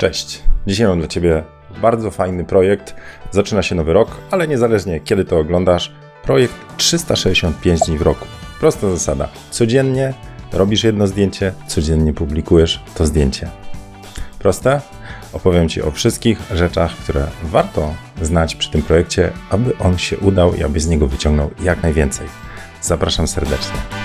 Cześć. 0.00 0.42
Dzisiaj 0.66 0.86
mam 0.86 0.98
dla 0.98 1.08
Ciebie 1.08 1.42
bardzo 1.82 2.10
fajny 2.10 2.44
projekt. 2.44 2.94
Zaczyna 3.30 3.62
się 3.62 3.74
nowy 3.74 3.92
rok, 3.92 4.08
ale 4.30 4.48
niezależnie 4.48 5.00
kiedy 5.00 5.24
to 5.24 5.38
oglądasz, 5.38 5.92
projekt 6.22 6.54
365 6.76 7.80
dni 7.80 7.98
w 7.98 8.02
roku. 8.02 8.26
Prosta 8.60 8.90
zasada. 8.90 9.28
Codziennie 9.50 10.14
robisz 10.52 10.84
jedno 10.84 11.06
zdjęcie, 11.06 11.52
codziennie 11.66 12.12
publikujesz 12.12 12.80
to 12.94 13.06
zdjęcie. 13.06 13.48
Proste? 14.38 14.80
Opowiem 15.32 15.68
Ci 15.68 15.82
o 15.82 15.90
wszystkich 15.90 16.38
rzeczach, 16.54 16.96
które 16.96 17.26
warto 17.42 17.94
znać 18.22 18.54
przy 18.54 18.70
tym 18.70 18.82
projekcie, 18.82 19.32
aby 19.50 19.78
on 19.78 19.98
się 19.98 20.18
udał 20.18 20.54
i 20.54 20.62
aby 20.62 20.80
z 20.80 20.88
niego 20.88 21.06
wyciągnął 21.06 21.50
jak 21.62 21.82
najwięcej. 21.82 22.26
Zapraszam 22.80 23.28
serdecznie. 23.28 23.99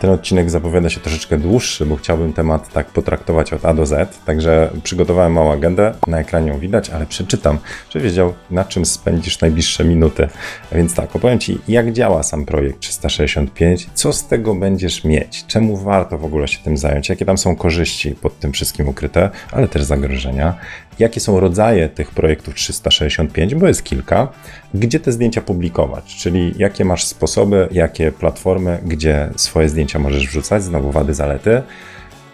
Ten 0.00 0.10
odcinek 0.10 0.50
zapowiada 0.50 0.90
się 0.90 1.00
troszeczkę 1.00 1.38
dłuższy, 1.38 1.86
bo 1.86 1.96
chciałbym 1.96 2.32
temat 2.32 2.72
tak 2.72 2.86
potraktować 2.86 3.52
od 3.52 3.64
A 3.64 3.74
do 3.74 3.86
Z. 3.86 4.18
Także 4.24 4.70
przygotowałem 4.82 5.32
małą 5.32 5.52
agendę, 5.52 5.94
na 6.06 6.18
ekranie 6.18 6.48
ją 6.48 6.58
widać, 6.58 6.90
ale 6.90 7.06
przeczytam, 7.06 7.58
żebyś 7.90 8.10
wiedział, 8.10 8.34
na 8.50 8.64
czym 8.64 8.84
spędzisz 8.84 9.40
najbliższe 9.40 9.84
minuty. 9.84 10.28
A 10.72 10.74
więc 10.74 10.94
tak, 10.94 11.16
opowiem 11.16 11.38
Ci, 11.38 11.58
jak 11.68 11.92
działa 11.92 12.22
sam 12.22 12.44
projekt 12.44 12.80
365, 12.80 13.88
co 13.94 14.12
z 14.12 14.26
tego 14.26 14.54
będziesz 14.54 15.04
mieć, 15.04 15.46
czemu 15.46 15.76
warto 15.76 16.18
w 16.18 16.24
ogóle 16.24 16.48
się 16.48 16.58
tym 16.58 16.76
zająć, 16.76 17.08
jakie 17.08 17.24
tam 17.24 17.38
są 17.38 17.56
korzyści 17.56 18.10
pod 18.10 18.38
tym 18.38 18.52
wszystkim 18.52 18.88
ukryte, 18.88 19.30
ale 19.52 19.68
też 19.68 19.82
zagrożenia, 19.82 20.54
jakie 20.98 21.20
są 21.20 21.40
rodzaje 21.40 21.88
tych 21.88 22.10
projektów 22.10 22.54
365, 22.54 23.54
bo 23.54 23.68
jest 23.68 23.84
kilka, 23.84 24.28
gdzie 24.74 25.00
te 25.00 25.12
zdjęcia 25.12 25.40
publikować, 25.40 26.16
czyli 26.16 26.54
jakie 26.58 26.84
masz 26.84 27.04
sposoby, 27.04 27.68
jakie 27.70 28.12
platformy, 28.12 28.78
gdzie 28.84 29.30
swoje 29.36 29.68
zdjęcia 29.68 29.98
możesz 29.98 30.26
wrzucać, 30.26 30.62
znowu 30.62 30.90
wady, 30.90 31.14
zalety. 31.14 31.62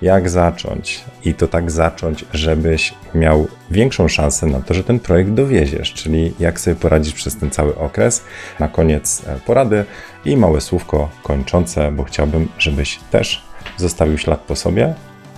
Jak 0.03 0.31
zacząć? 0.31 1.05
I 1.25 1.35
to 1.35 1.49
tak 1.49 1.71
zacząć, 1.71 2.25
żebyś 2.33 2.95
miał 3.15 3.47
większą 3.71 4.09
szansę 4.09 4.47
na 4.47 4.61
to, 4.61 4.75
że 4.75 4.85
ten 4.85 5.01
projekt 5.01 5.31
dowieziesz, 5.31 5.93
czyli 5.93 6.35
jak 6.41 6.61
sobie 6.61 6.77
poradzić 6.77 7.15
przez 7.15 7.37
ten 7.37 7.51
cały 7.51 7.79
okres. 7.79 8.25
Na 8.61 8.69
koniec 8.69 9.23
e, 9.27 9.41
porady 9.47 9.85
i 10.25 10.37
małe 10.37 10.61
słówko 10.61 11.11
kończące, 11.23 11.93
bo 11.93 12.05
chciałbym, 12.05 12.49
żebyś 12.59 13.01
też 13.11 13.43
zostawił 13.77 14.19
ślad 14.19 14.41
po 14.41 14.57
sobie. 14.57 14.95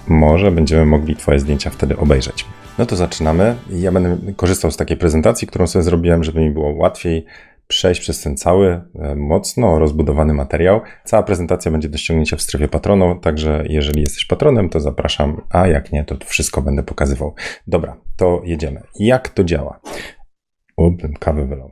Może 0.08 0.50
będziemy 0.50 0.86
mogli 0.86 1.16
Twoje 1.16 1.38
zdjęcia 1.38 1.70
wtedy 1.70 1.96
obejrzeć. 1.96 2.44
No 2.78 2.86
to 2.86 2.96
zaczynamy. 2.96 3.56
Ja 3.70 3.92
będę 3.92 4.32
korzystał 4.32 4.70
z 4.70 4.76
takiej 4.76 4.96
prezentacji, 4.96 5.48
którą 5.48 5.66
sobie 5.66 5.82
zrobiłem, 5.82 6.24
żeby 6.24 6.40
mi 6.40 6.50
było 6.50 6.74
łatwiej 6.74 7.26
przejść 7.68 8.00
przez 8.00 8.20
ten 8.20 8.36
cały 8.36 8.80
e, 8.94 9.16
mocno 9.16 9.78
rozbudowany 9.78 10.34
materiał. 10.34 10.80
Cała 11.04 11.22
prezentacja 11.22 11.70
będzie 11.70 11.88
do 11.88 11.98
ściągnięcia 11.98 12.36
w 12.36 12.42
strefie 12.42 12.68
patronu, 12.68 13.20
także 13.20 13.64
jeżeli 13.68 14.02
jesteś 14.02 14.24
patronem, 14.24 14.68
to 14.68 14.80
zapraszam, 14.80 15.40
a 15.50 15.66
jak 15.66 15.92
nie, 15.92 16.04
to 16.04 16.16
wszystko 16.24 16.62
będę 16.62 16.82
pokazywał. 16.82 17.34
Dobra, 17.66 17.96
to 18.16 18.42
jedziemy. 18.44 18.82
Jak 18.98 19.28
to 19.28 19.44
działa? 19.44 19.80
O, 20.76 20.90
kawę 21.20 21.46
wylał. 21.46 21.70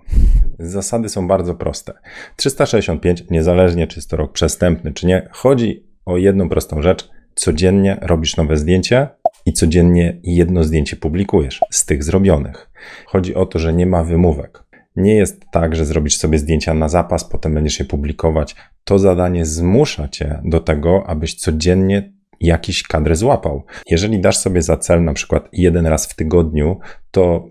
Zasady 0.58 1.08
są 1.08 1.28
bardzo 1.28 1.54
proste. 1.54 1.92
365, 2.36 3.24
niezależnie 3.30 3.86
czy 3.86 3.98
jest 3.98 4.10
to 4.10 4.16
rok 4.16 4.32
przestępny, 4.32 4.92
czy 4.92 5.06
nie, 5.06 5.28
chodzi 5.32 5.86
o 6.06 6.16
jedną 6.16 6.48
prostą 6.48 6.82
rzecz. 6.82 7.10
Codziennie 7.34 7.98
robisz 8.02 8.36
nowe 8.36 8.56
zdjęcie, 8.56 9.08
i 9.46 9.52
codziennie 9.52 10.20
jedno 10.22 10.64
zdjęcie 10.64 10.96
publikujesz 10.96 11.60
z 11.70 11.86
tych 11.86 12.04
zrobionych. 12.04 12.70
Chodzi 13.06 13.34
o 13.34 13.46
to, 13.46 13.58
że 13.58 13.72
nie 13.72 13.86
ma 13.86 14.04
wymówek. 14.04 14.64
Nie 14.96 15.14
jest 15.14 15.44
tak, 15.52 15.76
że 15.76 15.84
zrobisz 15.84 16.18
sobie 16.18 16.38
zdjęcia 16.38 16.74
na 16.74 16.88
zapas, 16.88 17.24
potem 17.24 17.54
będziesz 17.54 17.78
je 17.78 17.84
publikować. 17.84 18.56
To 18.84 18.98
zadanie 18.98 19.46
zmusza 19.46 20.08
cię 20.08 20.40
do 20.44 20.60
tego, 20.60 21.04
abyś 21.06 21.34
codziennie 21.34 22.12
jakiś 22.40 22.82
kadr 22.82 23.16
złapał. 23.16 23.64
Jeżeli 23.90 24.20
dasz 24.20 24.36
sobie 24.36 24.62
za 24.62 24.76
cel 24.76 25.04
na 25.04 25.12
przykład 25.12 25.48
jeden 25.52 25.86
raz 25.86 26.06
w 26.06 26.16
tygodniu, 26.16 26.78
to 27.10 27.48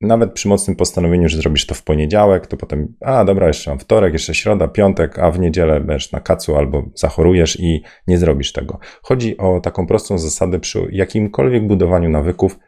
nawet 0.00 0.32
przy 0.32 0.48
mocnym 0.48 0.76
postanowieniu, 0.76 1.28
że 1.28 1.36
zrobisz 1.36 1.66
to 1.66 1.74
w 1.74 1.82
poniedziałek, 1.82 2.46
to 2.46 2.56
potem, 2.56 2.94
a 3.00 3.24
dobra, 3.24 3.46
jeszcze 3.46 3.70
mam 3.70 3.78
wtorek, 3.78 4.12
jeszcze 4.12 4.34
środa, 4.34 4.68
piątek, 4.68 5.18
a 5.18 5.30
w 5.30 5.40
niedzielę 5.40 5.80
będziesz 5.80 6.12
na 6.12 6.20
kacu 6.20 6.56
albo 6.56 6.84
zachorujesz 6.94 7.60
i 7.60 7.82
nie 8.06 8.18
zrobisz 8.18 8.52
tego. 8.52 8.78
Chodzi 9.02 9.36
o 9.36 9.60
taką 9.60 9.86
prostą 9.86 10.18
zasadę 10.18 10.60
przy 10.60 10.88
jakimkolwiek 10.92 11.66
budowaniu 11.66 12.10
nawyków, 12.10 12.58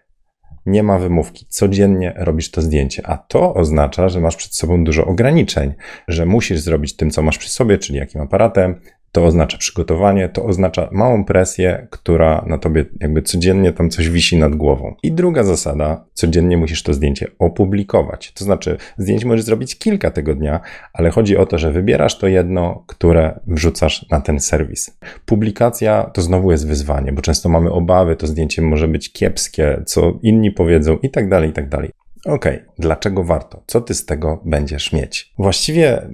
nie 0.67 0.83
ma 0.83 0.99
wymówki. 0.99 1.47
Codziennie 1.49 2.15
robisz 2.17 2.51
to 2.51 2.63
zdjęcie, 2.63 3.03
a 3.07 3.17
to 3.17 3.55
oznacza, 3.55 4.09
że 4.09 4.21
masz 4.21 4.37
przed 4.37 4.55
sobą 4.55 4.85
dużo 4.85 5.05
ograniczeń, 5.05 5.75
że 6.09 6.27
musisz 6.27 6.59
zrobić 6.59 6.97
tym, 6.97 7.11
co 7.11 7.23
masz 7.23 7.39
przy 7.39 7.51
sobie, 7.51 7.79
czyli 7.79 7.99
jakim 7.99 8.21
aparatem, 8.21 8.81
to 9.13 9.25
oznacza 9.25 9.59
przygotowanie, 9.59 10.29
to 10.29 10.45
oznacza 10.45 10.89
małą 10.93 11.25
presję, 11.25 11.87
która 11.91 12.45
na 12.47 12.59
tobie 12.59 12.85
jakby 13.01 13.23
codziennie 13.23 13.73
tam 13.73 13.91
coś 13.91 14.09
wisi 14.09 14.37
nad 14.37 14.57
głową. 14.57 14.95
I 15.03 15.13
druga 15.13 15.43
zasada, 15.43 16.05
codziennie 16.15 16.57
musisz 16.57 16.83
to 16.83 16.95
zdjęcie 16.95 17.27
opublikować. 17.39 18.33
To 18.33 18.45
znaczy, 18.45 18.77
zdjęć 18.99 19.25
możesz 19.25 19.45
zrobić 19.45 19.79
kilka 19.79 20.11
tego 20.11 20.35
dnia, 20.35 20.61
ale 20.93 21.11
chodzi 21.11 21.37
o 21.37 21.47
to, 21.47 21.59
że 21.59 21.73
wybierasz 21.73 22.19
to 22.19 22.27
jedno, 22.27 22.85
które 22.87 23.41
wrzucasz 23.47 24.07
na 24.11 24.21
ten 24.21 24.41
serwis. 24.41 24.99
Publikacja 25.27 26.11
to 26.15 26.23
znowu 26.23 26.51
jest 26.51 26.69
wyzwanie, 26.69 27.13
bo 27.13 27.23
często 27.23 27.49
mamy 27.49 27.73
obawy, 27.73 28.17
to 28.17 28.27
zdjęcie 28.27 28.63
może 28.63 28.89
być 28.89 29.13
kiepskie, 29.13 29.83
co 29.87 30.19
inni 30.23 30.51
powiedzą 30.51 30.99
i 31.03 31.11
tak 31.11 31.29
dalej, 31.29 31.51
i 31.51 31.53
tak 31.53 31.69
dalej. 31.69 31.91
Okej, 32.25 32.57
okay. 32.57 32.69
dlaczego 32.79 33.25
warto? 33.25 33.63
Co 33.67 33.81
ty 33.81 33.95
z 33.95 34.07
tego 34.07 34.43
będziesz 34.45 34.93
mieć? 34.93 35.33
Właściwie 35.39 36.09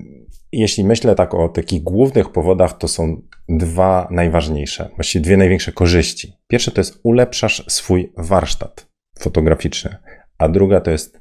jeśli 0.53 0.85
myślę 0.85 1.15
tak 1.15 1.35
o 1.35 1.49
takich 1.49 1.83
głównych 1.83 2.33
powodach, 2.33 2.79
to 2.79 2.89
są 2.89 3.23
dwa 3.49 4.09
najważniejsze, 4.11 4.91
właściwie 4.95 5.25
dwie 5.25 5.37
największe 5.37 5.73
korzyści. 5.73 6.33
Pierwsze 6.49 6.71
to 6.71 6.81
jest 6.81 7.01
ulepszasz 7.03 7.65
swój 7.69 8.13
warsztat 8.17 8.87
fotograficzny, 9.19 9.97
a 10.39 10.49
druga 10.49 10.81
to 10.81 10.91
jest, 10.91 11.21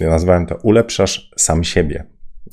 ja 0.00 0.10
nazwałem 0.10 0.46
to 0.46 0.56
ulepszasz 0.62 1.30
sam 1.36 1.64
siebie. 1.64 2.06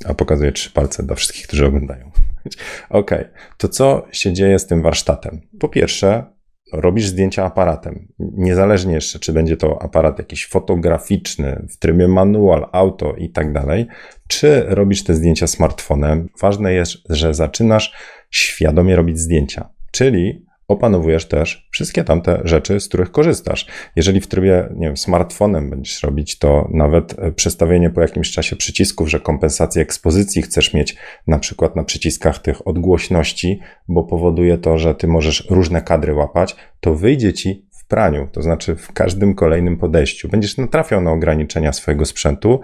A 0.06 0.14
pokazuję 0.14 0.52
trzy 0.52 0.72
palce 0.72 1.04
dla 1.04 1.16
wszystkich, 1.16 1.48
którzy 1.48 1.66
oglądają. 1.66 2.12
ok, 2.90 3.12
to 3.58 3.70
co 3.70 4.08
się 4.12 4.34
dzieje 4.34 4.60
z 4.60 4.68
tym 4.68 4.82
warsztatem? 4.82 5.42
Po 5.60 5.70
pierwsze, 5.70 6.35
robisz 6.74 7.08
zdjęcia 7.08 7.46
aparatem. 7.46 8.08
Niezależnie 8.20 8.94
jeszcze, 8.94 9.20
czy 9.20 9.34
będzie 9.34 9.58
to 9.58 9.82
aparat 9.82 10.20
jakiś 10.20 10.48
fotograficzny 10.48 11.66
w 11.70 11.78
trybie 11.78 12.08
manual, 12.08 12.66
auto 12.72 13.16
i 13.16 13.30
tak 13.30 13.54
dalej, 13.54 13.88
czy 14.28 14.64
robisz 14.68 15.04
te 15.04 15.14
zdjęcia 15.14 15.48
smartfonem. 15.48 16.30
Ważne 16.42 16.74
jest, 16.74 16.98
że 17.10 17.34
zaczynasz 17.34 17.94
świadomie 18.30 18.96
robić 18.96 19.20
zdjęcia, 19.20 19.70
czyli 19.92 20.46
opanowujesz 20.68 21.28
też 21.28 21.68
wszystkie 21.72 22.04
tamte 22.04 22.42
rzeczy, 22.44 22.80
z 22.80 22.88
których 22.88 23.12
korzystasz. 23.12 23.68
Jeżeli 23.96 24.22
w 24.22 24.28
trybie, 24.28 24.70
nie 24.76 24.88
wiem, 24.88 24.98
smartfonem 24.98 25.70
będziesz 25.70 26.04
robić, 26.04 26.38
to 26.38 26.70
nawet 26.74 27.20
e, 27.20 27.32
przestawienie 27.32 27.90
po 27.90 28.02
jakimś 28.02 28.32
czasie 28.32 28.56
przycisków, 28.56 29.10
że 29.10 29.20
kompensację 29.20 29.82
ekspozycji 29.82 30.42
chcesz 30.42 30.74
mieć 30.74 30.96
na 31.28 31.40
przykład 31.40 31.76
na 31.76 31.84
przyciskach 31.84 32.40
tych 32.40 32.68
odgłośności, 32.68 33.60
bo 33.88 34.04
powoduje 34.04 34.58
to, 34.58 34.78
że 34.78 34.96
ty 34.96 35.08
możesz 35.08 35.48
różne 35.50 35.82
kadry 35.82 36.14
łapać, 36.14 36.56
to 36.80 36.96
wyjdzie 36.96 37.34
ci 37.34 37.68
w 37.72 37.88
praniu, 37.88 38.28
to 38.32 38.42
znaczy 38.42 38.76
w 38.76 38.94
każdym 38.94 39.36
kolejnym 39.36 39.78
podejściu. 39.78 40.30
Będziesz 40.30 40.58
natrafiał 40.58 41.02
na 41.02 41.12
ograniczenia 41.12 41.74
swojego 41.74 42.06
sprzętu, 42.06 42.60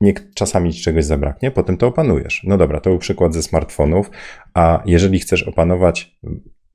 nie, 0.00 0.14
czasami 0.34 0.72
ci 0.72 0.82
czegoś 0.82 1.04
zabraknie, 1.04 1.50
potem 1.50 1.76
to 1.76 1.86
opanujesz. 1.86 2.42
No 2.44 2.58
dobra, 2.58 2.80
to 2.80 2.90
był 2.90 2.98
przykład 2.98 3.34
ze 3.34 3.42
smartfonów, 3.42 4.10
a 4.54 4.82
jeżeli 4.86 5.18
chcesz 5.18 5.42
opanować 5.42 6.18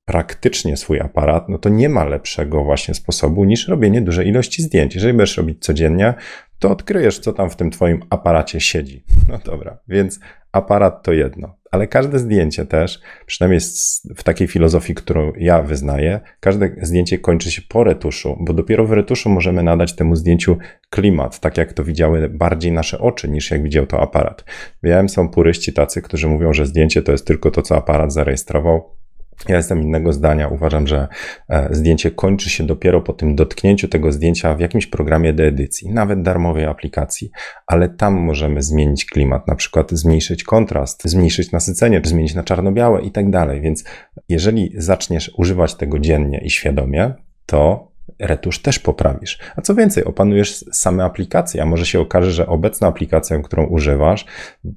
praktycznie 0.10 0.78
swój 0.78 1.00
aparat, 1.00 1.50
no 1.50 1.58
to 1.58 1.70
nie 1.70 1.90
ma 1.90 2.06
lepszego 2.06 2.64
właśnie 2.64 2.94
sposobu 2.94 3.46
niż 3.46 3.68
robienie 3.68 4.02
dużej 4.02 4.28
ilości 4.28 4.62
zdjęć. 4.62 4.96
Jeżeli 4.96 5.14
będziesz 5.14 5.38
robić 5.38 5.66
codziennie, 5.66 6.14
to 6.60 6.72
odkryjesz, 6.72 7.20
co 7.20 7.34
tam 7.34 7.50
w 7.50 7.56
tym 7.56 7.72
twoim 7.72 8.00
aparacie 8.10 8.60
siedzi. 8.60 9.04
No 9.30 9.40
dobra, 9.46 9.78
więc 9.88 10.20
aparat 10.52 11.04
to 11.04 11.14
jedno, 11.14 11.56
ale 11.72 11.88
każde 11.88 12.20
zdjęcie 12.20 12.66
też, 12.66 13.00
przynajmniej 13.26 13.60
w 14.16 14.24
takiej 14.24 14.48
filozofii, 14.48 14.96
którą 14.96 15.34
ja 15.38 15.62
wyznaję, 15.62 16.20
każde 16.40 16.76
zdjęcie 16.82 17.20
kończy 17.20 17.52
się 17.52 17.62
po 17.70 17.84
retuszu, 17.84 18.38
bo 18.40 18.54
dopiero 18.54 18.86
w 18.86 18.92
retuszu 18.92 19.30
możemy 19.30 19.64
nadać 19.64 19.96
temu 19.96 20.16
zdjęciu 20.16 20.58
klimat, 20.90 21.40
tak 21.40 21.58
jak 21.58 21.74
to 21.74 21.84
widziały 21.84 22.30
bardziej 22.30 22.72
nasze 22.72 23.00
oczy, 23.00 23.30
niż 23.30 23.52
jak 23.52 23.64
widział 23.64 23.86
to 23.86 24.02
aparat. 24.02 24.46
Wiem, 24.84 25.10
są 25.10 25.30
puryści 25.30 25.74
tacy, 25.74 26.02
którzy 26.02 26.28
mówią, 26.28 26.54
że 26.54 26.66
zdjęcie 26.66 27.02
to 27.02 27.12
jest 27.12 27.28
tylko 27.28 27.52
to, 27.52 27.62
co 27.62 27.78
aparat 27.78 28.14
zarejestrował. 28.14 28.99
Ja 29.48 29.58
jestem 29.58 29.82
innego 29.82 30.14
zdania. 30.14 30.48
Uważam, 30.48 30.88
że 30.88 31.08
e, 31.50 31.68
zdjęcie 31.72 32.12
kończy 32.12 32.50
się 32.50 32.64
dopiero 32.64 33.02
po 33.02 33.14
tym 33.14 33.36
dotknięciu 33.36 33.88
tego 33.88 34.12
zdjęcia 34.12 34.56
w 34.56 34.60
jakimś 34.60 34.88
programie 34.88 35.34
do 35.34 35.44
edycji, 35.44 35.90
nawet 35.90 36.22
darmowej 36.22 36.66
aplikacji, 36.66 37.32
ale 37.68 37.90
tam 37.90 38.14
możemy 38.14 38.62
zmienić 38.62 39.06
klimat, 39.06 39.48
na 39.48 39.56
przykład 39.56 39.92
zmniejszyć 39.92 40.44
kontrast, 40.44 41.04
zmniejszyć 41.06 41.52
nasycenie, 41.52 42.02
zmienić 42.04 42.36
na 42.36 42.44
czarno-białe 42.44 43.02
i 43.02 43.12
tak 43.12 43.30
dalej. 43.30 43.62
Więc 43.62 43.84
jeżeli 44.30 44.72
zaczniesz 44.78 45.32
używać 45.38 45.76
tego 45.76 46.00
dziennie 46.00 46.42
i 46.44 46.50
świadomie, 46.50 47.14
to 47.46 47.89
retusz 48.20 48.62
też 48.62 48.80
poprawisz. 48.80 49.40
A 49.56 49.62
co 49.62 49.76
więcej, 49.76 50.04
opanujesz 50.04 50.66
same 50.72 51.04
aplikacje, 51.04 51.62
a 51.62 51.66
może 51.66 51.86
się 51.86 52.00
okaże, 52.00 52.32
że 52.32 52.48
obecna 52.48 52.88
aplikacja, 52.88 53.40
którą 53.40 53.66
używasz, 53.66 54.26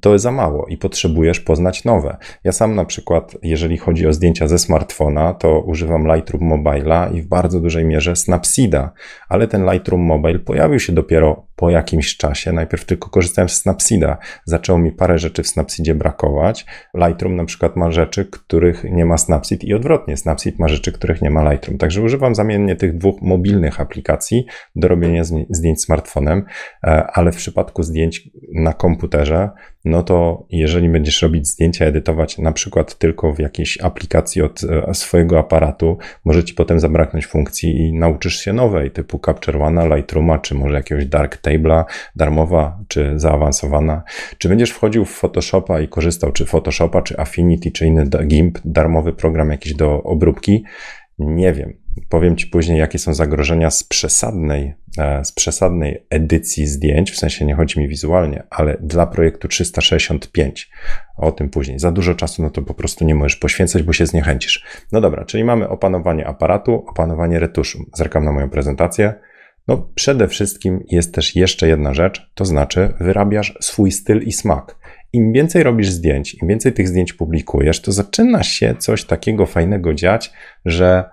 to 0.00 0.18
za 0.18 0.32
mało 0.32 0.66
i 0.66 0.76
potrzebujesz 0.76 1.40
poznać 1.40 1.84
nowe. 1.84 2.16
Ja 2.44 2.52
sam 2.52 2.74
na 2.74 2.84
przykład, 2.84 3.36
jeżeli 3.42 3.76
chodzi 3.78 4.06
o 4.06 4.12
zdjęcia 4.12 4.48
ze 4.48 4.58
smartfona, 4.58 5.34
to 5.34 5.60
używam 5.60 6.14
Lightroom 6.14 6.52
Mobile'a 6.52 7.14
i 7.14 7.22
w 7.22 7.26
bardzo 7.26 7.60
dużej 7.60 7.84
mierze 7.84 8.16
Snapseeda, 8.16 8.92
ale 9.28 9.48
ten 9.48 9.70
Lightroom 9.72 10.00
Mobile 10.00 10.38
pojawił 10.38 10.80
się 10.80 10.92
dopiero 10.92 11.46
po 11.62 11.70
jakimś 11.70 12.16
czasie. 12.16 12.52
Najpierw 12.52 12.84
tylko 12.84 13.10
korzystałem 13.10 13.48
z 13.48 13.60
Snapseeda. 13.60 14.18
Zaczęło 14.44 14.78
mi 14.78 14.92
parę 14.92 15.18
rzeczy 15.18 15.42
w 15.42 15.48
Snapseedzie 15.48 15.94
brakować. 15.94 16.66
Lightroom 16.94 17.36
na 17.36 17.44
przykład 17.44 17.76
ma 17.76 17.90
rzeczy, 17.90 18.24
których 18.24 18.84
nie 18.84 19.04
ma 19.04 19.18
Snapseed 19.18 19.64
i 19.64 19.74
odwrotnie. 19.74 20.16
Snapseed 20.16 20.58
ma 20.58 20.68
rzeczy, 20.68 20.92
których 20.92 21.22
nie 21.22 21.30
ma 21.30 21.52
Lightroom. 21.52 21.78
Także 21.78 22.02
używam 22.02 22.34
zamiennie 22.34 22.76
tych 22.76 22.98
dwóch 22.98 23.22
mobilnych 23.22 23.80
aplikacji 23.80 24.46
do 24.76 24.88
robienia 24.88 25.22
zdjęć 25.50 25.82
smartfonem, 25.82 26.44
e, 26.84 27.06
ale 27.12 27.32
w 27.32 27.36
przypadku 27.36 27.82
zdjęć 27.82 28.30
na 28.54 28.72
komputerze, 28.72 29.50
no 29.84 30.02
to 30.02 30.46
jeżeli 30.50 30.88
będziesz 30.88 31.22
robić 31.22 31.48
zdjęcia, 31.48 31.84
edytować 31.84 32.38
na 32.38 32.52
przykład 32.52 32.98
tylko 32.98 33.32
w 33.32 33.38
jakiejś 33.38 33.80
aplikacji 33.80 34.42
od 34.42 34.60
e, 34.64 34.94
swojego 34.94 35.38
aparatu, 35.38 35.98
może 36.24 36.44
ci 36.44 36.54
potem 36.54 36.80
zabraknąć 36.80 37.26
funkcji 37.26 37.76
i 37.76 37.92
nauczysz 37.92 38.36
się 38.36 38.52
nowej, 38.52 38.90
typu 38.90 39.20
Capture 39.26 39.62
One, 39.62 39.96
Lightrooma, 39.96 40.38
czy 40.38 40.54
może 40.54 40.74
jakiegoś 40.74 41.06
Darktable'a, 41.06 41.84
darmowa, 42.16 42.78
czy 42.88 43.12
zaawansowana. 43.16 44.02
Czy 44.38 44.48
będziesz 44.48 44.70
wchodził 44.70 45.04
w 45.04 45.10
Photoshopa 45.10 45.80
i 45.80 45.88
korzystał, 45.88 46.32
czy 46.32 46.46
Photoshopa, 46.46 47.02
czy 47.02 47.18
Affinity, 47.18 47.70
czy 47.70 47.86
inny 47.86 48.06
GIMP, 48.26 48.58
darmowy 48.64 49.12
program 49.12 49.50
jakiś 49.50 49.74
do 49.74 50.02
obróbki? 50.02 50.64
Nie 51.18 51.52
wiem. 51.52 51.81
Powiem 52.08 52.36
Ci 52.36 52.46
później, 52.46 52.78
jakie 52.78 52.98
są 52.98 53.14
zagrożenia 53.14 53.70
z 53.70 53.84
przesadnej, 53.84 54.74
e, 54.98 55.24
z 55.24 55.32
przesadnej 55.32 56.06
edycji 56.10 56.66
zdjęć, 56.66 57.10
w 57.10 57.18
sensie 57.18 57.44
nie 57.44 57.54
chodzi 57.54 57.80
mi 57.80 57.88
wizualnie, 57.88 58.42
ale 58.50 58.76
dla 58.80 59.06
projektu 59.06 59.48
365. 59.48 60.70
O 61.16 61.32
tym 61.32 61.50
później. 61.50 61.78
Za 61.78 61.92
dużo 61.92 62.14
czasu 62.14 62.42
no 62.42 62.50
to 62.50 62.62
po 62.62 62.74
prostu 62.74 63.04
nie 63.04 63.14
możesz 63.14 63.36
poświęcać, 63.36 63.82
bo 63.82 63.92
się 63.92 64.06
zniechęcisz. 64.06 64.64
No 64.92 65.00
dobra, 65.00 65.24
czyli 65.24 65.44
mamy 65.44 65.68
opanowanie 65.68 66.26
aparatu, 66.26 66.84
opanowanie 66.88 67.38
retuszu. 67.38 67.84
Zerkam 67.94 68.24
na 68.24 68.32
moją 68.32 68.50
prezentację. 68.50 69.14
No 69.68 69.90
przede 69.94 70.28
wszystkim 70.28 70.84
jest 70.90 71.14
też 71.14 71.36
jeszcze 71.36 71.68
jedna 71.68 71.94
rzecz, 71.94 72.30
to 72.34 72.44
znaczy 72.44 72.94
wyrabiasz 73.00 73.54
swój 73.60 73.92
styl 73.92 74.22
i 74.22 74.32
smak. 74.32 74.78
Im 75.12 75.32
więcej 75.32 75.62
robisz 75.62 75.90
zdjęć, 75.90 76.34
im 76.42 76.48
więcej 76.48 76.72
tych 76.72 76.88
zdjęć 76.88 77.12
publikujesz, 77.12 77.80
to 77.82 77.92
zaczyna 77.92 78.42
się 78.42 78.74
coś 78.78 79.04
takiego 79.04 79.46
fajnego 79.46 79.94
dziać, 79.94 80.32
że 80.64 81.04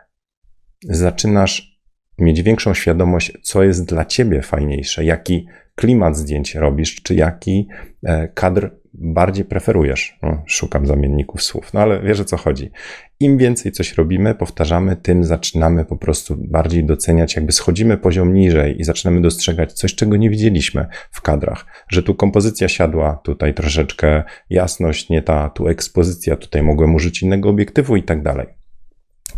zaczynasz 0.84 1.80
mieć 2.18 2.42
większą 2.42 2.74
świadomość, 2.74 3.34
co 3.42 3.64
jest 3.64 3.86
dla 3.86 4.06
ciebie 4.06 4.42
fajniejsze, 4.42 5.06
jaki 5.06 5.48
klimat 5.76 6.18
zdjęć 6.18 6.56
robisz, 6.56 6.96
czy 7.04 7.16
jaki 7.16 7.68
e, 8.04 8.28
kadr 8.28 8.80
bardziej 8.94 9.46
preferujesz. 9.46 10.18
No, 10.22 10.44
szukam 10.46 10.88
zamienników 10.88 11.44
słów, 11.44 11.74
no 11.74 11.80
ale 11.80 12.02
wiesz 12.02 12.20
o 12.20 12.26
co 12.26 12.38
chodzi. 12.38 12.72
Im 13.20 13.38
więcej 13.38 13.72
coś 13.72 13.94
robimy, 13.94 14.36
powtarzamy, 14.36 14.96
tym 14.96 15.24
zaczynamy 15.24 15.86
po 15.86 15.98
prostu 15.98 16.36
bardziej 16.38 16.86
doceniać, 16.86 17.36
jakby 17.36 17.52
schodzimy 17.52 17.98
poziom 17.98 18.34
niżej 18.34 18.82
i 18.82 18.84
zaczynamy 18.84 19.22
dostrzegać 19.22 19.74
coś, 19.74 19.96
czego 19.96 20.18
nie 20.18 20.30
widzieliśmy 20.30 20.88
w 21.12 21.22
kadrach. 21.22 21.66
Że 21.90 22.04
tu 22.04 22.16
kompozycja 22.16 22.68
siadła, 22.68 23.20
tutaj 23.24 23.54
troszeczkę 23.54 24.24
jasność, 24.50 25.10
nie 25.10 25.22
ta, 25.22 25.50
tu 25.50 25.68
ekspozycja, 25.68 26.36
tutaj 26.36 26.64
mogłem 26.64 26.96
użyć 26.96 27.22
innego 27.22 27.50
obiektywu 27.50 27.96
i 27.96 28.04
tak 28.04 28.24
dalej. 28.24 28.59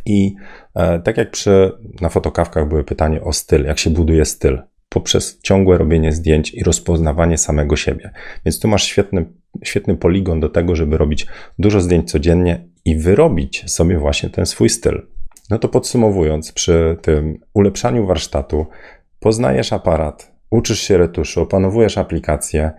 I 0.05 0.35
e, 0.75 0.99
tak 0.99 1.17
jak 1.17 1.31
przy, 1.31 1.71
na 2.01 2.09
fotokawkach 2.09 2.67
były 2.67 2.83
pytanie 2.83 3.21
o 3.21 3.33
styl, 3.33 3.65
jak 3.65 3.79
się 3.79 3.89
buduje 3.89 4.25
styl, 4.25 4.61
poprzez 4.89 5.39
ciągłe 5.41 5.77
robienie 5.77 6.11
zdjęć 6.11 6.53
i 6.53 6.63
rozpoznawanie 6.63 7.37
samego 7.37 7.75
siebie. 7.75 8.11
Więc 8.45 8.59
tu 8.59 8.67
masz 8.67 8.83
świetny, 8.83 9.25
świetny 9.63 9.97
poligon 9.97 10.39
do 10.39 10.49
tego, 10.49 10.75
żeby 10.75 10.97
robić 10.97 11.27
dużo 11.59 11.81
zdjęć 11.81 12.11
codziennie 12.11 12.67
i 12.85 12.95
wyrobić 12.95 13.71
sobie 13.71 13.97
właśnie 13.97 14.29
ten 14.29 14.45
swój 14.45 14.69
styl. 14.69 15.07
No 15.49 15.59
to 15.59 15.69
podsumowując, 15.69 16.51
przy 16.51 16.97
tym 17.01 17.39
ulepszaniu 17.53 18.05
warsztatu 18.05 18.65
poznajesz 19.19 19.73
aparat, 19.73 20.31
uczysz 20.49 20.79
się 20.79 20.97
retuszu, 20.97 21.41
opanowujesz 21.41 21.97
aplikację, 21.97 22.71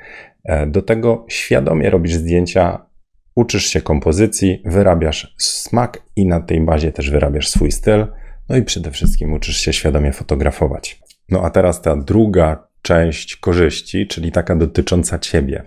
e, 0.44 0.66
do 0.66 0.82
tego 0.82 1.26
świadomie 1.28 1.90
robisz 1.90 2.14
zdjęcia 2.14 2.86
uczysz 3.34 3.66
się 3.66 3.80
kompozycji, 3.80 4.62
wyrabiasz 4.64 5.34
smak 5.38 6.02
i 6.16 6.26
na 6.26 6.40
tej 6.40 6.60
bazie 6.60 6.92
też 6.92 7.10
wyrabiasz 7.10 7.48
swój 7.48 7.72
styl. 7.72 8.06
No 8.48 8.56
i 8.56 8.62
przede 8.62 8.90
wszystkim 8.90 9.32
uczysz 9.32 9.56
się 9.56 9.72
świadomie 9.72 10.12
fotografować. 10.12 11.00
No 11.28 11.42
a 11.44 11.50
teraz 11.50 11.82
ta 11.82 11.96
druga 11.96 12.72
część 12.82 13.36
korzyści, 13.36 14.06
czyli 14.06 14.32
taka 14.32 14.56
dotycząca 14.56 15.18
ciebie. 15.18 15.62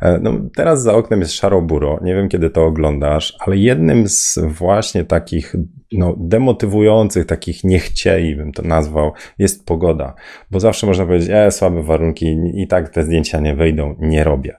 E, 0.00 0.18
no, 0.22 0.32
teraz 0.56 0.82
za 0.82 0.94
oknem 0.94 1.20
jest 1.20 1.32
szaro-buro, 1.32 1.98
nie 2.02 2.14
wiem 2.14 2.28
kiedy 2.28 2.50
to 2.50 2.64
oglądasz, 2.64 3.36
ale 3.40 3.56
jednym 3.56 4.08
z 4.08 4.38
właśnie 4.44 5.04
takich 5.04 5.54
no, 5.92 6.14
demotywujących, 6.18 7.26
takich 7.26 7.64
niechciei 7.64 8.36
bym 8.36 8.52
to 8.52 8.62
nazwał, 8.62 9.12
jest 9.38 9.66
pogoda. 9.66 10.14
Bo 10.50 10.60
zawsze 10.60 10.86
można 10.86 11.06
powiedzieć, 11.06 11.30
e, 11.32 11.50
słabe 11.50 11.82
warunki 11.82 12.36
i 12.54 12.66
tak 12.68 12.88
te 12.88 13.04
zdjęcia 13.04 13.40
nie 13.40 13.54
wyjdą, 13.54 13.96
nie 13.98 14.24
robię. 14.24 14.56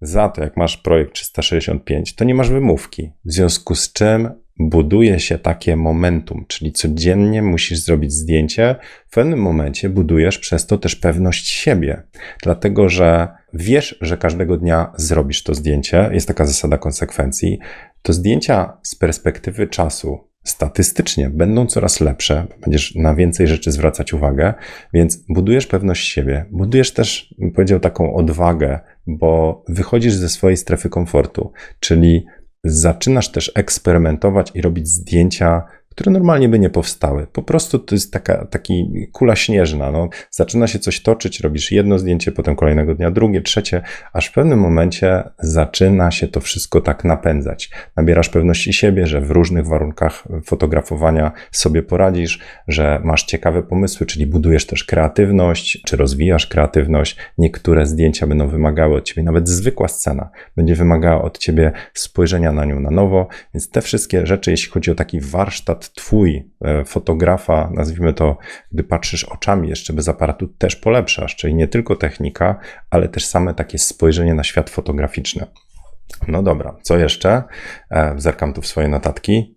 Za 0.00 0.28
to, 0.28 0.42
jak 0.42 0.56
masz 0.56 0.76
projekt 0.76 1.12
365, 1.12 2.14
to 2.14 2.24
nie 2.24 2.34
masz 2.34 2.50
wymówki. 2.50 3.12
W 3.24 3.32
związku 3.32 3.74
z 3.74 3.92
czym 3.92 4.30
buduje 4.58 5.20
się 5.20 5.38
takie 5.38 5.76
momentum, 5.76 6.44
czyli 6.48 6.72
codziennie 6.72 7.42
musisz 7.42 7.78
zrobić 7.78 8.12
zdjęcie. 8.12 8.76
W 9.08 9.14
pewnym 9.14 9.38
momencie 9.38 9.88
budujesz 9.88 10.38
przez 10.38 10.66
to 10.66 10.78
też 10.78 10.96
pewność 10.96 11.48
siebie, 11.48 12.02
dlatego 12.42 12.88
że 12.88 13.28
wiesz, 13.52 13.98
że 14.00 14.16
każdego 14.16 14.56
dnia 14.56 14.92
zrobisz 14.96 15.42
to 15.42 15.54
zdjęcie. 15.54 16.10
Jest 16.12 16.28
taka 16.28 16.46
zasada 16.46 16.78
konsekwencji. 16.78 17.58
To 18.02 18.12
zdjęcia 18.12 18.78
z 18.82 18.94
perspektywy 18.94 19.66
czasu 19.66 20.18
statystycznie 20.46 21.30
będą 21.30 21.66
coraz 21.66 22.00
lepsze, 22.00 22.46
będziesz 22.60 22.94
na 22.94 23.14
więcej 23.14 23.46
rzeczy 23.46 23.72
zwracać 23.72 24.12
uwagę, 24.12 24.54
więc 24.94 25.16
budujesz 25.28 25.66
pewność 25.66 26.08
siebie, 26.08 26.46
budujesz 26.50 26.92
też, 26.92 27.34
powiedział, 27.54 27.80
taką 27.80 28.14
odwagę, 28.14 28.80
bo 29.06 29.64
wychodzisz 29.68 30.14
ze 30.14 30.28
swojej 30.28 30.56
strefy 30.56 30.88
komfortu, 30.88 31.52
czyli 31.80 32.26
zaczynasz 32.64 33.32
też 33.32 33.52
eksperymentować 33.54 34.50
i 34.54 34.62
robić 34.62 34.88
zdjęcia 34.88 35.62
które 35.96 36.12
normalnie 36.12 36.48
by 36.48 36.58
nie 36.58 36.70
powstały. 36.70 37.26
Po 37.26 37.42
prostu 37.42 37.78
to 37.78 37.94
jest 37.94 38.12
taka 38.12 38.44
taki 38.44 39.06
kula 39.12 39.36
śnieżna. 39.36 39.90
No. 39.90 40.08
Zaczyna 40.30 40.66
się 40.66 40.78
coś 40.78 41.02
toczyć, 41.02 41.40
robisz 41.40 41.72
jedno 41.72 41.98
zdjęcie, 41.98 42.32
potem 42.32 42.56
kolejnego 42.56 42.94
dnia 42.94 43.10
drugie, 43.10 43.40
trzecie, 43.40 43.82
aż 44.12 44.26
w 44.26 44.32
pewnym 44.32 44.58
momencie 44.58 45.22
zaczyna 45.38 46.10
się 46.10 46.28
to 46.28 46.40
wszystko 46.40 46.80
tak 46.80 47.04
napędzać. 47.04 47.70
Nabierasz 47.96 48.28
pewności 48.28 48.72
siebie, 48.72 49.06
że 49.06 49.20
w 49.20 49.30
różnych 49.30 49.66
warunkach 49.66 50.24
fotografowania 50.44 51.32
sobie 51.50 51.82
poradzisz, 51.82 52.40
że 52.68 53.00
masz 53.04 53.24
ciekawe 53.24 53.62
pomysły, 53.62 54.06
czyli 54.06 54.26
budujesz 54.26 54.66
też 54.66 54.84
kreatywność, 54.84 55.82
czy 55.86 55.96
rozwijasz 55.96 56.46
kreatywność. 56.46 57.16
Niektóre 57.38 57.86
zdjęcia 57.86 58.26
będą 58.26 58.48
wymagały 58.48 58.96
od 58.96 59.04
ciebie, 59.04 59.22
nawet 59.22 59.48
zwykła 59.48 59.88
scena 59.88 60.30
będzie 60.56 60.74
wymagała 60.74 61.22
od 61.22 61.38
ciebie 61.38 61.72
spojrzenia 61.94 62.52
na 62.52 62.64
nią 62.64 62.80
na 62.80 62.90
nowo, 62.90 63.28
więc 63.54 63.70
te 63.70 63.82
wszystkie 63.82 64.26
rzeczy, 64.26 64.50
jeśli 64.50 64.70
chodzi 64.70 64.90
o 64.90 64.94
taki 64.94 65.20
warsztat 65.20 65.85
twój 65.90 66.50
e, 66.64 66.84
fotografa, 66.84 67.70
nazwijmy 67.74 68.12
to, 68.12 68.38
gdy 68.72 68.84
patrzysz 68.84 69.24
oczami 69.24 69.68
jeszcze 69.68 69.92
bez 69.92 70.08
aparatu, 70.08 70.48
też 70.48 70.76
polepszasz, 70.76 71.36
czyli 71.36 71.54
nie 71.54 71.68
tylko 71.68 71.96
technika, 71.96 72.58
ale 72.90 73.08
też 73.08 73.26
same 73.26 73.54
takie 73.54 73.78
spojrzenie 73.78 74.34
na 74.34 74.44
świat 74.44 74.70
fotograficzny. 74.70 75.46
No 76.28 76.42
dobra, 76.42 76.76
co 76.82 76.98
jeszcze? 76.98 77.42
E, 77.90 78.14
zerkam 78.16 78.52
tu 78.52 78.62
w 78.62 78.66
swoje 78.66 78.88
notatki. 78.88 79.55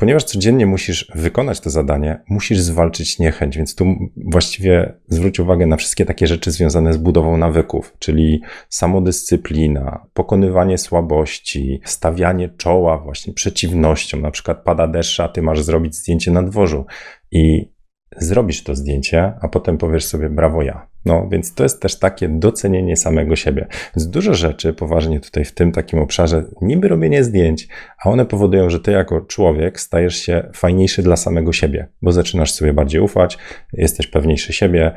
Ponieważ 0.00 0.24
codziennie 0.24 0.66
musisz 0.66 1.12
wykonać 1.14 1.60
to 1.60 1.70
zadanie, 1.70 2.22
musisz 2.28 2.58
zwalczyć 2.58 3.18
niechęć, 3.18 3.56
więc 3.56 3.74
tu 3.74 3.84
właściwie 4.16 4.94
zwróć 5.08 5.40
uwagę 5.40 5.66
na 5.66 5.76
wszystkie 5.76 6.06
takie 6.06 6.26
rzeczy 6.26 6.50
związane 6.50 6.92
z 6.92 6.96
budową 6.96 7.36
nawyków, 7.36 7.96
czyli 7.98 8.42
samodyscyplina, 8.68 10.06
pokonywanie 10.12 10.78
słabości, 10.78 11.80
stawianie 11.84 12.48
czoła 12.48 12.98
właśnie 12.98 13.32
przeciwnościom, 13.32 14.20
na 14.20 14.30
przykład 14.30 14.64
pada 14.64 14.86
deszcz, 14.86 15.20
a 15.20 15.28
ty 15.28 15.42
masz 15.42 15.62
zrobić 15.62 15.94
zdjęcie 15.96 16.30
na 16.30 16.42
dworzu 16.42 16.86
i 17.30 17.72
zrobisz 18.16 18.62
to 18.62 18.74
zdjęcie, 18.74 19.32
a 19.40 19.48
potem 19.48 19.78
powiesz 19.78 20.04
sobie 20.04 20.30
brawo 20.30 20.62
ja. 20.62 20.89
No, 21.04 21.28
więc 21.30 21.54
to 21.54 21.62
jest 21.62 21.82
też 21.82 21.98
takie 21.98 22.28
docenienie 22.28 22.96
samego 22.96 23.36
siebie. 23.36 23.66
Więc 23.96 24.08
dużo 24.08 24.34
rzeczy, 24.34 24.72
poważnie 24.72 25.20
tutaj 25.20 25.44
w 25.44 25.52
tym 25.52 25.72
takim 25.72 25.98
obszarze, 25.98 26.44
niby 26.62 26.88
robienie 26.88 27.24
zdjęć, 27.24 27.68
a 28.04 28.10
one 28.10 28.26
powodują, 28.26 28.70
że 28.70 28.80
ty 28.80 28.92
jako 28.92 29.20
człowiek 29.20 29.80
stajesz 29.80 30.16
się 30.16 30.50
fajniejszy 30.54 31.02
dla 31.02 31.16
samego 31.16 31.52
siebie, 31.52 31.88
bo 32.02 32.12
zaczynasz 32.12 32.52
sobie 32.52 32.72
bardziej 32.72 33.00
ufać, 33.00 33.38
jesteś 33.72 34.06
pewniejszy 34.06 34.52
siebie, 34.52 34.92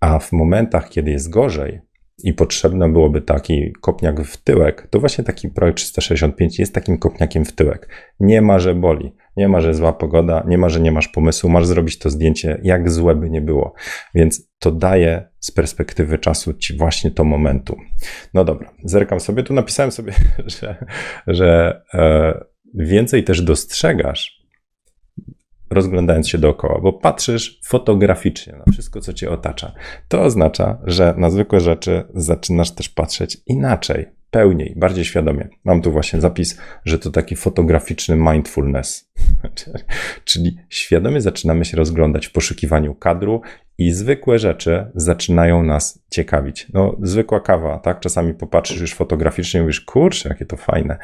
a 0.00 0.18
w 0.18 0.32
momentach, 0.32 0.88
kiedy 0.88 1.10
jest 1.10 1.30
gorzej, 1.30 1.80
i 2.24 2.34
potrzebny 2.34 2.88
byłoby 2.88 3.22
taki 3.22 3.72
kopniak 3.80 4.20
w 4.20 4.36
tyłek, 4.36 4.88
to 4.90 5.00
właśnie 5.00 5.24
taki 5.24 5.48
projekt 5.48 5.78
365 5.78 6.58
jest 6.58 6.74
takim 6.74 6.98
kopniakiem 6.98 7.44
w 7.44 7.52
tyłek. 7.52 7.88
Nie 8.20 8.42
ma, 8.42 8.58
że 8.58 8.74
boli. 8.74 9.12
Nie 9.36 9.48
ma, 9.48 9.60
że 9.60 9.74
zła 9.74 9.92
pogoda, 9.92 10.44
nie 10.48 10.58
ma, 10.58 10.68
że 10.68 10.80
nie 10.80 10.92
masz 10.92 11.08
pomysłu, 11.08 11.50
masz 11.50 11.66
zrobić 11.66 11.98
to 11.98 12.10
zdjęcie, 12.10 12.60
jak 12.62 12.90
złe 12.90 13.14
by 13.14 13.30
nie 13.30 13.40
było. 13.40 13.74
Więc 14.14 14.50
to 14.58 14.70
daje 14.70 15.28
z 15.40 15.50
perspektywy 15.50 16.18
czasu 16.18 16.54
ci 16.54 16.76
właśnie 16.76 17.10
to 17.10 17.24
momentu. 17.24 17.76
No 18.34 18.44
dobra, 18.44 18.70
zerkam 18.84 19.20
sobie, 19.20 19.42
tu 19.42 19.54
napisałem 19.54 19.92
sobie, 19.92 20.12
że, 20.60 20.86
że 21.26 21.82
e, 21.94 22.44
więcej 22.74 23.24
też 23.24 23.42
dostrzegasz, 23.42 24.41
rozglądając 25.72 26.28
się 26.28 26.38
dookoła, 26.38 26.80
bo 26.82 26.92
patrzysz 26.92 27.60
fotograficznie 27.64 28.52
na 28.66 28.72
wszystko, 28.72 29.00
co 29.00 29.12
cię 29.12 29.30
otacza. 29.30 29.72
To 30.08 30.22
oznacza, 30.22 30.78
że 30.84 31.14
na 31.16 31.30
zwykłe 31.30 31.60
rzeczy 31.60 32.04
zaczynasz 32.14 32.70
też 32.70 32.88
patrzeć 32.88 33.38
inaczej, 33.46 34.06
pełniej, 34.32 34.74
bardziej 34.76 35.04
świadomie. 35.04 35.48
Mam 35.64 35.82
tu 35.82 35.92
właśnie 35.92 36.20
zapis, 36.20 36.58
że 36.84 36.98
to 36.98 37.10
taki 37.10 37.36
fotograficzny 37.36 38.16
mindfulness. 38.16 39.10
Czyli 40.24 40.56
świadomie 40.68 41.20
zaczynamy 41.20 41.64
się 41.64 41.76
rozglądać 41.76 42.26
w 42.26 42.32
poszukiwaniu 42.32 42.94
kadru 42.94 43.40
i 43.78 43.92
zwykłe 43.92 44.38
rzeczy 44.38 44.86
zaczynają 44.94 45.62
nas 45.62 46.02
ciekawić. 46.10 46.66
No, 46.72 46.96
zwykła 47.02 47.40
kawa, 47.40 47.78
tak? 47.78 48.00
Czasami 48.00 48.34
popatrzysz 48.34 48.80
już 48.80 48.94
fotograficznie 48.94 49.60
i 49.60 49.62
mówisz, 49.62 49.80
kurczę, 49.80 50.28
jakie 50.28 50.46
to 50.46 50.56
fajne. 50.56 50.98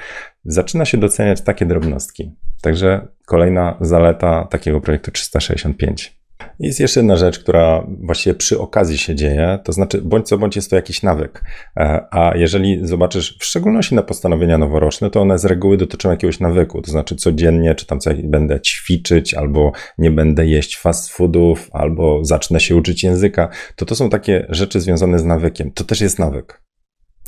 Zaczyna 0.45 0.85
się 0.85 0.99
doceniać 0.99 1.41
takie 1.41 1.67
drobnostki. 1.67 2.33
Także 2.63 3.09
kolejna 3.27 3.77
zaleta 3.81 4.47
takiego 4.51 4.81
projektu 4.81 5.11
365. 5.11 6.19
Jest 6.61 6.81
jeszcze 6.81 7.01
jedna 7.01 7.17
rzecz, 7.17 7.39
która 7.39 7.87
właściwie 8.01 8.35
przy 8.35 8.59
okazji 8.59 8.99
się 8.99 9.15
dzieje, 9.15 9.59
to 9.65 9.73
znaczy 9.73 10.03
bądź 10.03 10.29
co 10.29 10.39
bądź 10.39 10.57
jest 10.57 10.71
to 10.71 10.77
jakiś 10.77 11.03
nawyk. 11.03 11.45
E, 11.77 12.07
a 12.11 12.37
jeżeli 12.37 12.87
zobaczysz, 12.87 13.39
w 13.41 13.45
szczególności 13.45 13.95
na 13.95 14.03
postanowienia 14.03 14.59
noworoczne, 14.59 15.11
to 15.11 15.21
one 15.21 15.39
z 15.39 15.45
reguły 15.45 15.77
dotyczą 15.77 16.11
jakiegoś 16.11 16.41
nawyku, 16.41 16.83
to 16.83 16.91
znaczy 16.91 17.17
codziennie, 17.17 17.75
czy 17.75 17.87
tam 17.87 18.01
co 18.01 18.11
będę 18.25 18.61
ćwiczyć, 18.61 19.35
albo 19.35 19.73
nie 19.99 20.11
będę 20.11 20.47
jeść 20.47 20.79
fast 20.79 21.11
foodów, 21.13 21.69
albo 21.73 22.25
zacznę 22.25 22.61
się 22.61 22.77
uczyć 22.77 23.05
języka, 23.05 23.49
to 23.77 23.87
to 23.87 23.95
są 23.95 24.11
takie 24.11 24.47
rzeczy 24.49 24.81
związane 24.81 25.19
z 25.19 25.25
nawykiem. 25.25 25.73
To 25.73 25.85
też 25.85 26.01
jest 26.01 26.19
nawyk. 26.19 26.68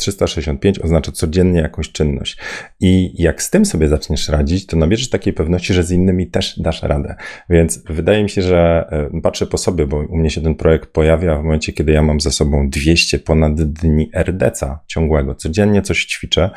365 0.01 0.79
oznacza 0.79 1.13
codziennie 1.13 1.61
jakąś 1.61 1.93
czynność. 1.93 2.39
I 2.81 3.23
jak 3.23 3.43
z 3.43 3.51
tym 3.51 3.65
sobie 3.65 3.89
zaczniesz 3.89 4.29
radzić, 4.29 4.67
to 4.67 4.77
nabierzesz 4.77 5.11
takiej 5.11 5.33
pewności, 5.33 5.75
że 5.75 5.83
z 5.83 5.91
innymi 5.91 6.27
też 6.27 6.61
dasz 6.61 6.83
radę. 6.83 7.15
Więc 7.51 7.83
wydaje 7.85 8.23
mi 8.23 8.31
się, 8.31 8.43
że 8.43 8.89
e, 9.15 9.21
patrzę 9.21 9.47
po 9.47 9.59
sobie, 9.59 9.87
bo 9.87 9.97
u 9.97 10.17
mnie 10.17 10.31
się 10.31 10.41
ten 10.41 10.55
projekt 10.55 10.91
pojawia 10.91 11.37
w 11.37 11.45
momencie, 11.45 11.73
kiedy 11.73 11.93
ja 11.93 12.03
mam 12.03 12.21
ze 12.21 12.31
sobą 12.31 12.71
200 12.71 13.19
ponad 13.19 13.63
dni 13.63 14.11
RDC 14.15 14.79
ciągłego. 14.87 15.35
Codziennie 15.35 15.83
coś 15.83 16.05
ćwiczę. 16.07 16.51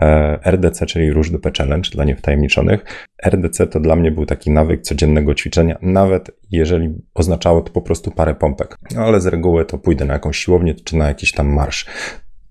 E, 0.00 0.38
RDC, 0.44 0.86
czyli 0.86 1.12
Róż 1.12 1.30
Dupę 1.30 1.50
Challenge 1.58 1.90
dla 1.90 2.04
niewtajemniczonych. 2.04 2.84
RDC 3.26 3.66
to 3.66 3.80
dla 3.80 3.96
mnie 3.96 4.10
był 4.10 4.26
taki 4.26 4.50
nawyk 4.50 4.82
codziennego 4.82 5.34
ćwiczenia, 5.34 5.78
nawet 5.82 6.30
jeżeli 6.50 6.94
oznaczało 7.14 7.60
to 7.60 7.72
po 7.72 7.82
prostu 7.82 8.10
parę 8.10 8.34
pompek. 8.34 8.76
No, 8.94 9.02
ale 9.02 9.20
z 9.20 9.26
reguły 9.26 9.64
to 9.64 9.78
pójdę 9.78 10.04
na 10.04 10.12
jakąś 10.12 10.38
siłownię 10.38 10.74
czy 10.74 10.96
na 10.96 11.08
jakiś 11.08 11.32
tam 11.32 11.48
marsz. 11.48 11.86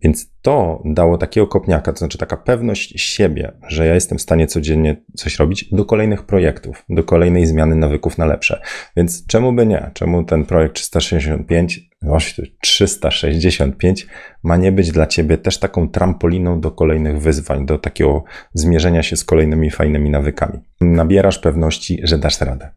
Więc 0.02 0.32
to 0.42 0.82
dało 0.86 1.18
takiego 1.18 1.48
kopniaka, 1.48 1.94
to 1.94 2.00
znaczy 2.00 2.18
taka 2.18 2.38
pewność 2.38 3.02
siebie, 3.02 3.52
że 3.68 3.86
ja 3.86 3.94
jestem 3.94 4.18
w 4.18 4.22
stanie 4.22 4.48
codziennie 4.48 5.02
coś 5.16 5.40
robić 5.40 5.70
do 5.72 5.86
kolejnych 5.86 6.24
projektów, 6.24 6.86
do 6.90 7.04
kolejnej 7.04 7.46
zmiany 7.46 7.76
nawyków 7.76 8.18
na 8.18 8.26
lepsze. 8.26 8.62
Więc 8.98 9.28
czemu 9.28 9.54
by 9.54 9.66
nie? 9.66 9.92
Czemu 9.94 10.24
ten 10.24 10.46
projekt 10.46 10.76
365, 10.76 11.80
właśnie 12.02 12.46
365 12.62 14.08
ma 14.44 14.58
nie 14.58 14.72
być 14.72 14.92
dla 14.92 15.08
ciebie 15.08 15.38
też 15.38 15.58
taką 15.58 15.90
trampoliną 15.90 16.62
do 16.62 16.72
kolejnych 16.72 17.22
wyzwań, 17.22 17.66
do 17.66 17.78
takiego 17.78 18.24
zmierzenia 18.54 19.04
się 19.04 19.16
z 19.16 19.24
kolejnymi 19.24 19.70
fajnymi 19.70 20.10
nawykami? 20.10 20.60
Nabierasz 20.82 21.40
pewności, 21.40 22.00
że 22.04 22.18
dasz 22.18 22.42
radę. 22.42 22.70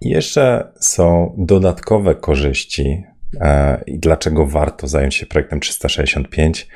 I 0.00 0.08
jeszcze 0.08 0.72
są 0.80 1.34
dodatkowe 1.38 2.14
korzyści 2.14 3.04
i 3.86 3.98
dlaczego 3.98 4.46
warto 4.46 4.88
zająć 4.88 5.14
się 5.14 5.26
projektem 5.26 5.60
365, 5.60 6.68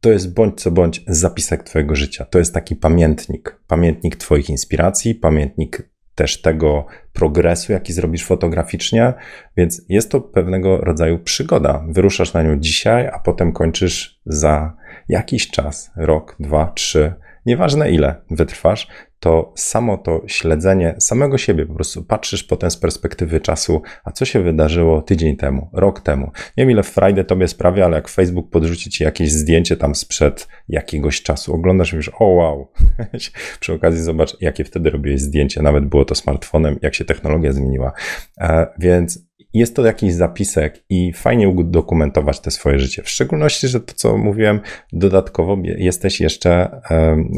to 0.00 0.10
jest 0.10 0.34
bądź 0.34 0.60
co 0.60 0.70
bądź 0.70 1.04
zapisek 1.06 1.62
Twojego 1.62 1.96
życia. 1.96 2.24
To 2.24 2.38
jest 2.38 2.54
taki 2.54 2.76
pamiętnik. 2.76 3.60
Pamiętnik 3.66 4.16
Twoich 4.16 4.50
inspiracji, 4.50 5.14
pamiętnik 5.14 5.90
też 6.14 6.40
tego 6.40 6.86
progresu, 7.12 7.72
jaki 7.72 7.92
zrobisz 7.92 8.24
fotograficznie, 8.24 9.14
więc 9.56 9.82
jest 9.88 10.10
to 10.10 10.20
pewnego 10.20 10.76
rodzaju 10.76 11.18
przygoda. 11.18 11.84
Wyruszasz 11.88 12.32
na 12.32 12.42
nią 12.42 12.56
dzisiaj, 12.56 13.06
a 13.06 13.18
potem 13.18 13.52
kończysz 13.52 14.20
za 14.26 14.76
jakiś 15.08 15.50
czas 15.50 15.90
rok, 15.96 16.36
dwa, 16.40 16.72
trzy 16.74 17.14
nieważne 17.46 17.90
ile 17.90 18.14
wytrwasz, 18.30 18.88
to 19.20 19.52
samo 19.56 19.98
to 19.98 20.22
śledzenie 20.26 20.94
samego 20.98 21.38
siebie, 21.38 21.66
po 21.66 21.74
prostu 21.74 22.04
patrzysz 22.04 22.44
potem 22.44 22.70
z 22.70 22.76
perspektywy 22.76 23.40
czasu, 23.40 23.82
a 24.04 24.12
co 24.12 24.24
się 24.24 24.42
wydarzyło 24.42 25.02
tydzień 25.02 25.36
temu, 25.36 25.70
rok 25.72 26.00
temu. 26.00 26.30
Nie 26.56 26.62
wiem 26.62 26.70
ile 26.70 26.82
Friday 26.82 27.24
tobie 27.24 27.48
sprawia, 27.48 27.84
ale 27.84 27.96
jak 27.96 28.08
Facebook 28.08 28.50
podrzuci 28.50 28.90
ci 28.90 29.04
jakieś 29.04 29.32
zdjęcie 29.32 29.76
tam 29.76 29.94
sprzed 29.94 30.48
jakiegoś 30.68 31.22
czasu, 31.22 31.54
oglądasz 31.54 31.92
i 31.92 31.96
mówisz, 31.96 32.10
o 32.18 32.24
wow, 32.24 32.72
przy 33.60 33.72
okazji 33.72 34.02
zobacz, 34.02 34.36
jakie 34.40 34.64
wtedy 34.64 34.90
robiłeś 34.90 35.20
zdjęcie, 35.20 35.62
nawet 35.62 35.84
było 35.84 36.04
to 36.04 36.14
smartfonem, 36.14 36.78
jak 36.82 36.94
się 36.94 37.04
technologia 37.04 37.52
zmieniła. 37.52 37.92
E, 38.40 38.66
więc 38.78 39.26
jest 39.58 39.76
to 39.76 39.86
jakiś 39.86 40.12
zapisek 40.12 40.84
i 40.90 41.12
fajnie 41.12 41.48
udokumentować 41.48 42.40
te 42.40 42.50
swoje 42.50 42.78
życie. 42.78 43.02
W 43.02 43.08
szczególności, 43.08 43.68
że 43.68 43.80
to, 43.80 43.94
co 43.94 44.16
mówiłem, 44.16 44.60
dodatkowo 44.92 45.56
jesteś 45.64 46.20
jeszcze 46.20 46.80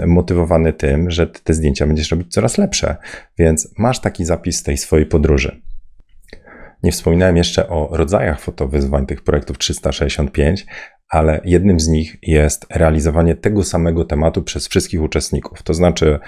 motywowany 0.06 0.72
tym, 0.72 1.10
że 1.10 1.26
te 1.26 1.54
zdjęcia 1.54 1.86
będziesz 1.86 2.10
robić 2.10 2.32
coraz 2.32 2.58
lepsze, 2.58 2.96
więc 3.38 3.74
masz 3.78 4.00
taki 4.00 4.24
zapis 4.24 4.62
tej 4.62 4.76
swojej 4.76 5.06
podróży. 5.06 5.62
Nie 6.82 6.92
wspominałem 6.92 7.36
jeszcze 7.36 7.68
o 7.68 7.88
rodzajach 7.92 8.40
fotowyzwań 8.40 9.06
tych 9.06 9.22
projektów 9.22 9.58
365, 9.58 10.66
ale 11.08 11.40
jednym 11.44 11.80
z 11.80 11.88
nich 11.88 12.16
jest 12.22 12.66
realizowanie 12.70 13.34
tego 13.34 13.64
samego 13.64 14.04
tematu 14.04 14.42
przez 14.42 14.68
wszystkich 14.68 15.02
uczestników. 15.02 15.62
To 15.62 15.74
znaczy, 15.74 16.18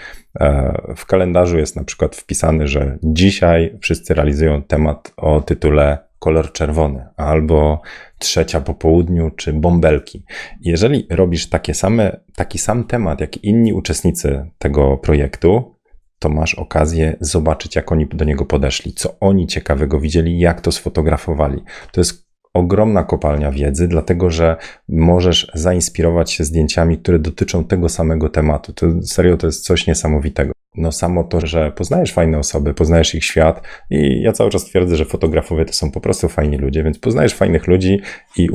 e, 0.40 0.72
w 0.96 1.06
kalendarzu 1.06 1.58
jest 1.58 1.76
na 1.76 1.84
przykład 1.84 2.16
wpisany, 2.16 2.68
że 2.68 2.99
dzisiaj 3.02 3.78
wszyscy 3.82 4.14
realizują 4.14 4.62
temat 4.62 5.12
o 5.16 5.40
tytule 5.40 5.99
kolor 6.18 6.52
czerwony, 6.52 7.06
albo 7.16 7.82
trzecia 8.18 8.60
po 8.60 8.75
południu, 8.75 9.30
czy 9.30 9.52
bąbelki. 9.52 10.25
Jeżeli 10.60 11.06
robisz 11.10 11.49
takie 11.49 11.75
same, 11.75 12.20
taki 12.37 12.58
sam 12.58 12.84
temat, 12.84 13.20
jak 13.20 13.44
inni 13.44 13.72
uczestnicy 13.72 14.50
tego 14.58 14.96
projektu, 14.96 15.75
to 16.18 16.28
masz 16.28 16.54
okazję 16.54 17.16
zobaczyć, 17.20 17.76
jak 17.76 17.92
oni 17.92 18.06
do 18.06 18.25
niego 18.25 18.44
podeszli, 18.44 18.92
co 18.92 19.20
oni 19.20 19.46
ciekawego 19.46 20.00
widzieli, 20.00 20.38
jak 20.38 20.60
to 20.60 20.72
sfotografowali. 20.72 21.62
To 21.92 22.00
jest 22.00 22.29
ogromna 22.54 23.04
kopalnia 23.04 23.50
wiedzy, 23.50 23.88
dlatego 23.88 24.30
że 24.30 24.57
możesz 24.88 25.50
zainspirować 25.54 26.33
się 26.33 26.45
zdjęciami, 26.45 26.99
które 26.99 27.19
dotyczą 27.19 27.64
tego 27.64 27.88
samego 27.88 28.28
tematu. 28.28 28.73
To 28.73 28.87
serio 29.02 29.37
to 29.37 29.47
jest 29.47 29.64
coś 29.64 29.87
niesamowitego. 29.87 30.52
No 30.76 30.92
samo 30.92 31.25
to, 31.25 31.47
że 31.47 31.73
poznajesz 31.73 32.12
fajne 32.12 32.38
osoby, 32.38 32.75
poznajesz 32.75 33.14
ich 33.14 33.25
świat 33.25 33.62
i 33.90 34.23
ja 34.23 34.33
cały 34.33 34.50
czas 34.50 34.64
twierdzę, 34.64 34.97
że 34.97 35.04
fotografowie 35.04 35.64
to 35.64 35.73
są 35.73 35.90
po 35.90 36.00
prostu 36.00 36.28
fajni 36.28 36.59
ludzie, 36.59 36.83
więc 36.83 36.99
poznajesz 36.99 37.35
fajnych 37.35 37.66
ludzi 37.66 38.00
i 38.37 38.49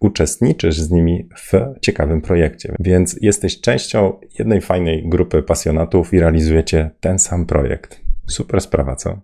uczestniczysz 0.00 0.78
z 0.78 0.90
nimi 0.90 1.28
w 1.36 1.52
ciekawym 1.80 2.20
projekcie. 2.20 2.74
Więc 2.80 3.16
jesteś 3.20 3.60
częścią 3.60 4.20
jednej 4.38 4.60
fajnej 4.60 5.08
grupy 5.08 5.42
pasjonatów 5.42 6.14
i 6.14 6.20
realizujecie 6.20 6.90
ten 7.00 7.18
sam 7.18 7.46
projekt. 7.46 8.00
Super 8.26 8.60
sprawa, 8.60 8.96
co? 8.96 9.20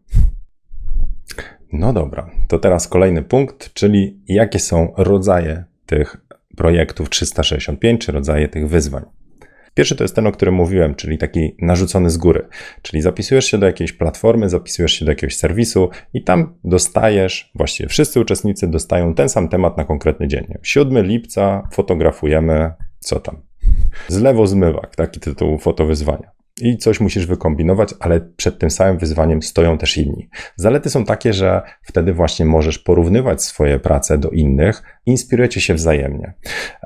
No 1.73 1.93
dobra, 1.93 2.31
to 2.49 2.59
teraz 2.59 2.89
kolejny 2.89 3.23
punkt, 3.23 3.73
czyli 3.75 4.21
jakie 4.29 4.59
są 4.59 4.93
rodzaje 4.97 5.65
tych 5.87 6.17
projektów 6.57 7.11
365, 7.11 8.07
czy 8.07 8.13
rodzaje 8.13 8.49
tych 8.49 8.69
wyzwań. 8.69 9.05
Pierwszy 9.75 9.97
to 9.97 10.05
jest 10.05 10.15
ten, 10.15 10.27
o 10.27 10.33
którym 10.33 10.55
mówiłem, 10.55 10.95
czyli 10.95 11.19
taki 11.19 11.57
narzucony 11.59 12.11
z 12.11 12.17
góry. 12.17 12.47
Czyli 12.83 13.03
zapisujesz 13.03 13.45
się 13.45 13.59
do 13.59 13.67
jakiejś 13.67 13.93
platformy, 13.93 14.49
zapisujesz 14.49 14.93
się 14.93 15.05
do 15.05 15.11
jakiegoś 15.11 15.37
serwisu 15.37 15.91
i 16.15 16.25
tam 16.25 16.55
dostajesz, 16.65 17.51
właściwie 17.55 17.89
wszyscy 17.89 18.21
uczestnicy 18.21 18.69
dostają 18.69 19.15
ten 19.15 19.29
sam 19.29 19.49
temat 19.49 19.77
na 19.77 19.85
konkretny 19.85 20.29
dzień. 20.29 20.55
7 20.63 21.07
lipca 21.07 21.69
fotografujemy, 21.73 22.73
co 22.99 23.21
tam? 23.21 23.43
Zlewo 24.09 24.47
zmywak, 24.47 24.97
taki 24.97 25.21
tytuł 25.21 25.59
fotowyzwania 25.59 26.40
i 26.63 26.79
coś 26.79 27.01
musisz 27.01 27.27
wykombinować, 27.27 27.95
ale 28.01 28.21
przed 28.21 28.59
tym 28.59 28.71
samym 28.71 28.99
wyzwaniem 28.99 29.43
stoją 29.43 29.79
też 29.79 29.97
inni. 29.97 30.29
Zalety 30.57 30.91
są 30.91 31.05
takie, 31.05 31.33
że 31.33 31.63
wtedy 31.83 32.13
właśnie 32.13 32.47
możesz 32.47 32.79
porównywać 32.79 33.43
swoje 33.43 33.79
prace 33.79 34.19
do 34.19 34.31
innych, 34.31 34.83
inspirujecie 35.07 35.61
się 35.61 35.75
wzajemnie. 35.75 36.33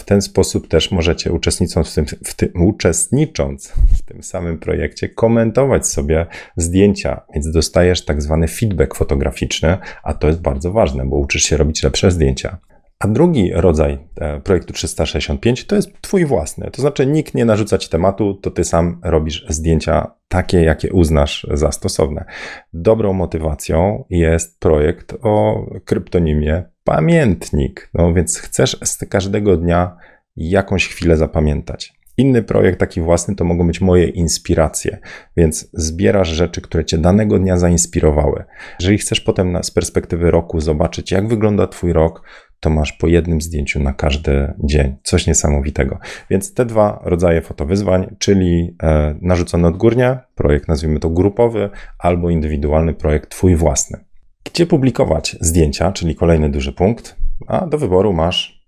W 0.00 0.04
ten 0.04 0.23
sposób 0.23 0.69
też 0.69 0.90
możecie 0.90 1.33
uczestnicząc 1.33 1.90
w 1.90 1.95
tym, 1.95 2.07
w 2.25 2.35
tym, 2.35 2.66
uczestnicząc 2.66 3.73
w 3.99 4.02
tym 4.02 4.23
samym 4.23 4.59
projekcie 4.59 5.09
komentować 5.09 5.87
sobie 5.87 6.26
zdjęcia, 6.57 7.21
więc 7.35 7.50
dostajesz 7.50 8.04
tak 8.04 8.23
zwany 8.23 8.49
feedback 8.49 8.95
fotograficzny, 8.95 9.78
a 10.02 10.14
to 10.14 10.26
jest 10.26 10.40
bardzo 10.40 10.73
ważne, 10.73 11.07
bo 11.07 11.16
uczysz 11.16 11.43
się 11.43 11.57
robić 11.57 11.83
lepsze 11.83 12.11
zdjęcia. 12.11 12.59
A 12.99 13.09
drugi 13.09 13.51
rodzaj 13.55 13.99
e, 14.21 14.41
projektu 14.41 14.73
365 14.73 15.67
to 15.67 15.77
jest 15.77 16.01
Twój 16.01 16.25
własny. 16.25 16.71
To 16.71 16.83
znaczy, 16.83 17.07
nikt 17.07 17.35
nie 17.35 17.45
narzuca 17.45 17.79
Ci 17.79 17.89
tematu, 17.89 18.35
to 18.35 18.51
Ty 18.51 18.65
sam 18.65 19.01
robisz 19.05 19.47
zdjęcia 19.49 20.15
takie, 20.29 20.63
jakie 20.63 20.93
uznasz 20.93 21.47
za 21.51 21.73
stosowne. 21.73 22.25
Dobrą 22.73 23.13
motywacją 23.13 24.05
jest 24.11 24.61
projekt 24.61 25.15
o 25.23 25.67
kryptonimie 25.85 26.65
Pamiętnik. 26.85 27.91
No 27.95 28.15
więc 28.15 28.39
chcesz 28.39 28.79
z 28.85 28.99
każdego 28.99 29.57
dnia 29.57 29.97
jakąś 30.37 30.89
chwilę 30.89 31.17
zapamiętać. 31.17 31.93
Inny 32.17 32.43
projekt, 32.43 32.81
taki 32.81 33.01
własny, 33.01 33.37
to 33.37 33.45
mogą 33.45 33.67
być 33.67 33.81
moje 33.81 34.09
inspiracje, 34.09 34.99
więc 35.37 35.71
zbierasz 35.73 36.29
rzeczy, 36.29 36.61
które 36.61 36.85
cię 36.85 36.99
danego 36.99 37.39
dnia 37.39 37.57
zainspirowały. 37.57 38.45
Jeżeli 38.81 38.99
chcesz 38.99 39.21
potem 39.21 39.59
z 39.63 39.71
perspektywy 39.71 40.31
roku 40.31 40.61
zobaczyć, 40.61 41.11
jak 41.11 41.29
wygląda 41.29 41.67
Twój 41.67 41.93
rok, 41.93 42.23
to 42.64 42.71
masz 42.71 42.92
po 42.92 43.06
jednym 43.06 43.40
zdjęciu 43.40 43.83
na 43.83 43.92
każdy 43.92 44.52
dzień. 44.59 44.97
Coś 45.02 45.26
niesamowitego. 45.26 45.99
Więc 46.30 46.54
te 46.54 46.64
dwa 46.64 47.00
rodzaje 47.04 47.40
fotowyzwań, 47.40 48.16
czyli 48.18 48.76
e, 48.83 49.14
narzucony 49.21 49.68
odgórnie, 49.68 50.18
projekt 50.35 50.68
nazwijmy 50.68 51.00
to 51.00 51.11
grupowy, 51.11 51.71
albo 51.99 52.30
indywidualny 52.30 52.94
projekt 52.94 53.30
Twój 53.30 53.56
własny. 53.56 54.04
Gdzie 54.44 54.66
publikować 54.66 55.37
zdjęcia, 55.40 55.92
czyli 55.92 56.14
kolejny 56.14 56.50
duży 56.50 56.73
punkt? 56.73 57.16
A 57.47 57.66
do 57.66 57.78
wyboru 57.78 58.12
masz 58.12 58.64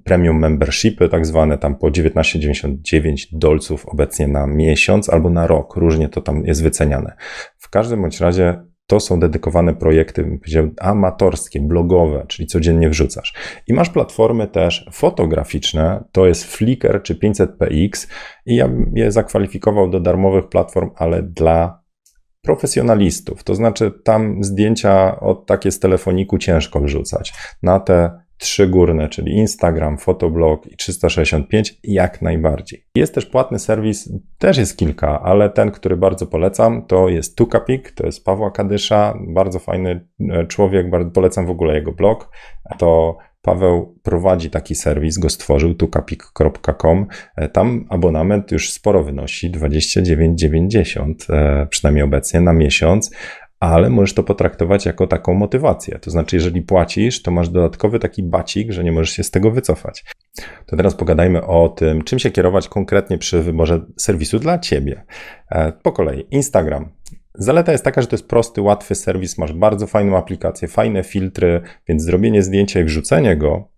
premium 0.04 0.38
membershipy, 0.38 1.08
tak 1.08 1.26
zwane 1.26 1.58
tam 1.58 1.76
po 1.76 1.86
19,99 1.86 3.26
dolców 3.32 3.86
obecnie 3.86 4.28
na 4.28 4.46
miesiąc 4.46 5.08
albo 5.08 5.30
na 5.30 5.46
rok, 5.46 5.76
różnie 5.76 6.08
to 6.08 6.20
tam 6.20 6.46
jest 6.46 6.62
wyceniane. 6.62 7.16
W 7.58 7.70
każdym 7.70 8.02
bądź 8.02 8.20
razie 8.20 8.69
to 8.90 9.00
są 9.00 9.20
dedykowane 9.20 9.74
projekty, 9.74 10.38
powiedziałbym, 10.40 10.74
amatorskie, 10.80 11.60
blogowe, 11.60 12.24
czyli 12.28 12.46
codziennie 12.46 12.90
wrzucasz. 12.90 13.34
I 13.66 13.74
masz 13.74 13.90
platformy 13.90 14.46
też 14.46 14.88
fotograficzne, 14.92 16.04
to 16.12 16.26
jest 16.26 16.44
Flickr 16.44 17.02
czy 17.02 17.14
500px 17.14 18.08
i 18.46 18.56
ja 18.56 18.68
je 18.94 19.12
zakwalifikował 19.12 19.90
do 19.90 20.00
darmowych 20.00 20.48
platform, 20.48 20.90
ale 20.96 21.22
dla 21.22 21.82
profesjonalistów. 22.42 23.44
To 23.44 23.54
znaczy 23.54 23.92
tam 24.04 24.44
zdjęcia 24.44 25.20
od 25.20 25.46
takie 25.46 25.70
z 25.70 25.78
telefoniku 25.78 26.38
ciężko 26.38 26.80
wrzucać. 26.80 27.32
Na 27.62 27.80
te 27.80 28.20
trzy 28.40 28.68
górne, 28.68 29.08
czyli 29.08 29.32
Instagram, 29.36 29.98
Fotoblog 29.98 30.66
i 30.66 30.76
365, 30.76 31.74
jak 31.84 32.22
najbardziej. 32.22 32.84
Jest 32.94 33.14
też 33.14 33.26
płatny 33.26 33.58
serwis, 33.58 34.12
też 34.38 34.58
jest 34.58 34.78
kilka, 34.78 35.22
ale 35.22 35.50
ten, 35.50 35.70
który 35.70 35.96
bardzo 35.96 36.26
polecam, 36.26 36.86
to 36.86 37.08
jest 37.08 37.36
Tukapik, 37.36 37.92
to 37.92 38.06
jest 38.06 38.24
Pawła 38.24 38.50
Kadysza, 38.50 39.14
bardzo 39.28 39.58
fajny 39.58 40.06
e, 40.30 40.46
człowiek, 40.46 40.90
bardzo 40.90 41.10
polecam 41.10 41.46
w 41.46 41.50
ogóle 41.50 41.74
jego 41.74 41.92
blog. 41.92 42.30
To 42.78 43.18
Paweł 43.42 43.98
prowadzi 44.02 44.50
taki 44.50 44.74
serwis, 44.74 45.18
go 45.18 45.28
stworzył, 45.28 45.74
tukapik.com. 45.74 47.06
E, 47.36 47.48
tam 47.48 47.86
abonament 47.88 48.52
już 48.52 48.72
sporo 48.72 49.04
wynosi, 49.04 49.52
29,90 49.52 51.14
e, 51.28 51.66
przynajmniej 51.66 52.04
obecnie 52.04 52.40
na 52.40 52.52
miesiąc, 52.52 53.10
ale 53.60 53.90
możesz 53.90 54.14
to 54.14 54.22
potraktować 54.22 54.86
jako 54.86 55.06
taką 55.06 55.34
motywację. 55.34 55.98
To 55.98 56.10
znaczy, 56.10 56.36
jeżeli 56.36 56.62
płacisz, 56.62 57.22
to 57.22 57.30
masz 57.30 57.48
dodatkowy 57.48 57.98
taki 57.98 58.22
bacik, 58.22 58.72
że 58.72 58.84
nie 58.84 58.92
możesz 58.92 59.10
się 59.10 59.24
z 59.24 59.30
tego 59.30 59.50
wycofać. 59.50 60.04
To 60.66 60.76
teraz 60.76 60.94
pogadajmy 60.94 61.46
o 61.46 61.68
tym, 61.68 62.04
czym 62.04 62.18
się 62.18 62.30
kierować 62.30 62.68
konkretnie 62.68 63.18
przy 63.18 63.42
wyborze 63.42 63.80
serwisu 63.96 64.38
dla 64.38 64.58
Ciebie. 64.58 65.04
E, 65.50 65.72
po 65.72 65.92
kolei, 65.92 66.26
Instagram. 66.30 66.88
Zaleta 67.34 67.72
jest 67.72 67.84
taka, 67.84 68.00
że 68.00 68.06
to 68.06 68.14
jest 68.14 68.28
prosty, 68.28 68.62
łatwy 68.62 68.94
serwis, 68.94 69.38
masz 69.38 69.52
bardzo 69.52 69.86
fajną 69.86 70.16
aplikację, 70.16 70.68
fajne 70.68 71.02
filtry, 71.02 71.60
więc 71.88 72.02
zrobienie 72.02 72.42
zdjęcia 72.42 72.80
i 72.80 72.84
wrzucenie 72.84 73.36
go 73.36 73.70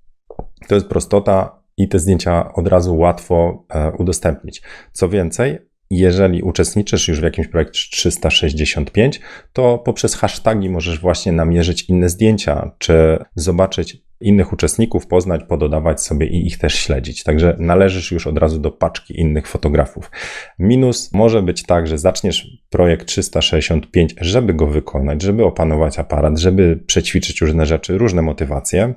to 0.69 0.75
jest 0.75 0.87
prostota 0.87 1.63
i 1.77 1.89
te 1.89 1.99
zdjęcia 1.99 2.53
od 2.53 2.69
razu 2.69 2.97
łatwo 2.97 3.65
e, 3.69 3.93
udostępnić. 3.93 4.63
Co 4.93 5.09
więcej, 5.09 5.59
jeżeli 5.99 6.43
uczestniczysz 6.43 7.09
już 7.09 7.21
w 7.21 7.23
jakimś 7.23 7.49
projekcie 7.49 7.91
365, 7.91 9.21
to 9.53 9.79
poprzez 9.79 10.15
hasztagi 10.15 10.71
możesz 10.71 11.01
właśnie 11.01 11.33
namierzyć 11.33 11.83
inne 11.83 12.09
zdjęcia, 12.09 12.71
czy 12.79 13.19
zobaczyć 13.35 14.03
innych 14.21 14.53
uczestników, 14.53 15.07
poznać, 15.07 15.41
pododawać 15.49 16.03
sobie 16.03 16.27
i 16.27 16.47
ich 16.47 16.59
też 16.59 16.75
śledzić. 16.75 17.23
Także 17.23 17.57
należysz 17.59 18.13
już 18.13 18.27
od 18.27 18.39
razu 18.39 18.59
do 18.59 18.71
paczki 18.71 19.21
innych 19.21 19.47
fotografów. 19.47 20.11
Minus 20.59 21.13
może 21.13 21.43
być 21.43 21.63
tak, 21.63 21.87
że 21.87 21.99
zaczniesz 21.99 22.47
projekt 22.71 23.07
365, 23.07 24.15
żeby 24.21 24.55
go 24.55 24.67
wykonać, 24.67 25.23
żeby 25.23 25.45
opanować 25.45 25.99
aparat, 25.99 26.39
żeby 26.39 26.77
przećwiczyć 26.87 27.41
różne 27.41 27.67
rzeczy, 27.67 27.99
różne 27.99 28.23
motywacje, 28.23 28.95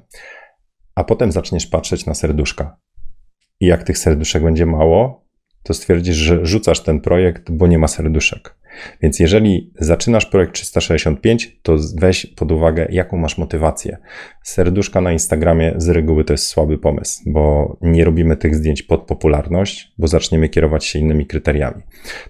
a 0.96 1.04
potem 1.04 1.32
zaczniesz 1.32 1.68
patrzeć 1.68 2.06
na 2.06 2.14
serduszka. 2.14 2.78
I 3.60 3.66
jak 3.66 3.84
tych 3.84 3.98
serduszek 3.98 4.44
będzie 4.44 4.66
mało, 4.66 5.25
to 5.66 5.74
stwierdzisz, 5.74 6.16
że 6.16 6.46
rzucasz 6.46 6.80
ten 6.80 7.02
projekt, 7.02 7.52
bo 7.52 7.68
nie 7.68 7.78
ma 7.78 7.88
serduszek. 7.88 8.56
Więc 9.02 9.20
jeżeli 9.20 9.74
zaczynasz 9.80 10.26
projekt 10.26 10.54
365, 10.54 11.60
to 11.62 11.76
weź 11.98 12.26
pod 12.26 12.52
uwagę, 12.52 12.88
jaką 12.90 13.18
masz 13.18 13.38
motywację. 13.38 13.98
Serduszka 14.44 15.02
na 15.02 15.12
Instagramie 15.12 15.74
z 15.78 15.90
reguły 15.90 16.24
to 16.24 16.34
jest 16.34 16.48
słaby 16.48 16.78
pomysł, 16.78 17.24
bo 17.26 17.78
nie 17.82 18.06
robimy 18.06 18.38
tych 18.38 18.56
zdjęć 18.56 18.84
pod 18.84 19.02
popularność, 19.02 19.94
bo 19.98 20.08
zaczniemy 20.08 20.50
kierować 20.50 20.86
się 20.86 21.00
innymi 21.00 21.26
kryteriami. 21.26 21.82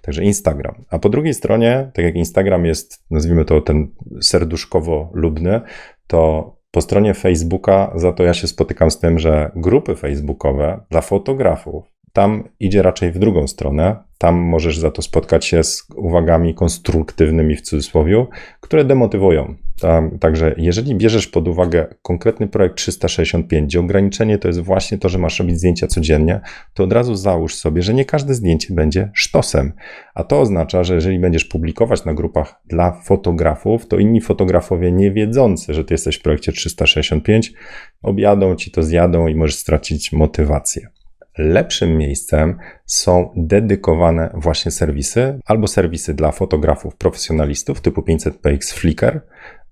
Także 0.02 0.24
Instagram. 0.24 0.86
A 0.90 1.00
po 1.00 1.10
drugiej 1.10 1.34
stronie, 1.34 1.92
tak 1.94 2.06
jak 2.06 2.16
Instagram 2.16 2.66
jest, 2.66 3.04
nazwijmy 3.12 3.46
to 3.46 3.62
ten 3.62 3.88
serduszkowo-lubny, 4.22 5.62
to 6.08 6.56
po 6.72 6.82
stronie 6.82 7.14
Facebooka 7.14 7.92
za 7.96 8.14
to 8.14 8.24
ja 8.24 8.34
się 8.34 8.48
spotykam 8.48 8.92
z 8.92 9.00
tym, 9.00 9.20
że 9.20 9.52
grupy 9.56 9.96
facebookowe 9.96 10.80
dla 10.92 11.02
fotografów 11.02 11.95
tam 12.16 12.44
idzie 12.60 12.82
raczej 12.82 13.12
w 13.12 13.20
drugą 13.20 13.48
stronę. 13.48 13.96
Tam 14.18 14.36
możesz 14.36 14.78
za 14.78 14.92
to 14.92 15.02
spotkać 15.02 15.46
się 15.46 15.64
z 15.64 15.88
uwagami 15.96 16.54
konstruktywnymi 16.54 17.56
w 17.56 17.62
cudzysłowie, 17.62 18.26
które 18.62 18.86
demotywują. 18.86 19.56
Tam, 19.82 20.20
także 20.20 20.56
jeżeli 20.58 20.96
bierzesz 20.96 21.28
pod 21.28 21.48
uwagę 21.48 21.88
konkretny 22.02 22.48
projekt 22.48 22.76
365, 22.76 23.66
gdzie 23.66 23.80
ograniczenie 23.80 24.38
to 24.38 24.48
jest 24.48 24.60
właśnie 24.60 24.98
to, 24.98 25.10
że 25.10 25.18
masz 25.18 25.40
robić 25.40 25.58
zdjęcia 25.58 25.88
codziennie, 25.88 26.42
to 26.74 26.84
od 26.84 26.94
razu 26.94 27.16
załóż 27.16 27.56
sobie, 27.56 27.82
że 27.82 27.94
nie 27.94 28.06
każde 28.06 28.34
zdjęcie 28.34 28.74
będzie 28.74 29.12
sztosem. 29.14 29.74
A 30.14 30.24
to 30.24 30.42
oznacza, 30.42 30.84
że 30.84 30.96
jeżeli 30.96 31.20
będziesz 31.20 31.46
publikować 31.46 32.06
na 32.06 32.14
grupach 32.14 32.62
dla 32.66 32.92
fotografów, 32.92 33.88
to 33.88 33.98
inni 33.98 34.22
fotografowie 34.22 34.92
nie 34.92 35.12
wiedzący, 35.12 35.74
że 35.74 35.86
ty 35.86 35.94
jesteś 35.94 36.16
w 36.16 36.22
projekcie 36.22 36.52
365, 36.52 37.54
objadą 38.02 38.56
ci 38.56 38.72
to, 38.72 38.84
zjadą 38.84 39.28
i 39.28 39.36
możesz 39.36 39.56
stracić 39.56 40.12
motywację. 40.12 40.95
Lepszym 41.38 41.98
miejscem 41.98 42.58
są 42.86 43.34
dedykowane 43.36 44.30
właśnie 44.34 44.72
serwisy, 44.72 45.40
albo 45.46 45.68
serwisy 45.68 46.14
dla 46.14 46.32
fotografów 46.32 46.96
profesjonalistów 46.96 47.82
typu 47.82 48.02
500px 48.02 48.74
Flickr, 48.74 49.22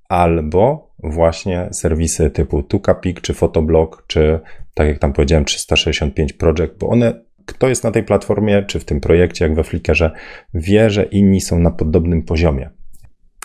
albo 0.10 0.94
właśnie 1.04 1.70
serwisy 1.72 2.30
typu 2.30 2.64
Tukapik, 2.64 3.22
czy 3.22 3.34
Fotoblog, 3.34 4.04
czy 4.08 4.40
tak 4.74 4.88
jak 4.88 5.00
tam 5.00 5.14
powiedziałem 5.14 5.46
365 5.46 6.34
Project, 6.34 6.74
bo 6.80 6.90
one 6.90 7.24
kto 7.46 7.70
jest 7.70 7.84
na 7.84 7.92
tej 7.92 8.04
platformie, 8.04 8.64
czy 8.64 8.80
w 8.80 8.86
tym 8.86 9.00
projekcie, 9.00 9.46
jak 9.46 9.56
we 9.56 9.64
Flickrze, 9.64 10.12
wie, 10.54 10.90
że 10.90 11.04
inni 11.04 11.42
są 11.42 11.60
na 11.60 11.72
podobnym 11.72 12.24
poziomie. 12.24 12.70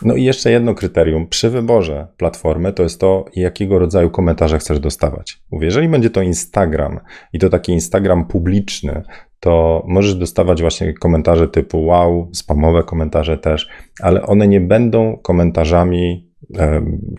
No 0.01 0.15
i 0.15 0.23
jeszcze 0.23 0.51
jedno 0.51 0.75
kryterium 0.75 1.27
przy 1.27 1.49
wyborze 1.49 2.07
platformy 2.17 2.73
to 2.73 2.83
jest 2.83 2.99
to, 2.99 3.25
jakiego 3.35 3.79
rodzaju 3.79 4.09
komentarze 4.09 4.59
chcesz 4.59 4.79
dostawać. 4.79 5.41
Mówię, 5.51 5.65
jeżeli 5.65 5.89
będzie 5.89 6.09
to 6.09 6.21
Instagram 6.21 6.99
i 7.33 7.39
to 7.39 7.49
taki 7.49 7.71
Instagram 7.71 8.25
publiczny, 8.25 9.03
to 9.39 9.83
możesz 9.87 10.15
dostawać 10.15 10.61
właśnie 10.61 10.93
komentarze 10.93 11.47
typu 11.47 11.85
wow, 11.85 12.29
spamowe 12.33 12.83
komentarze 12.83 13.37
też, 13.37 13.69
ale 14.01 14.21
one 14.21 14.47
nie 14.47 14.61
będą 14.61 15.17
komentarzami 15.17 16.29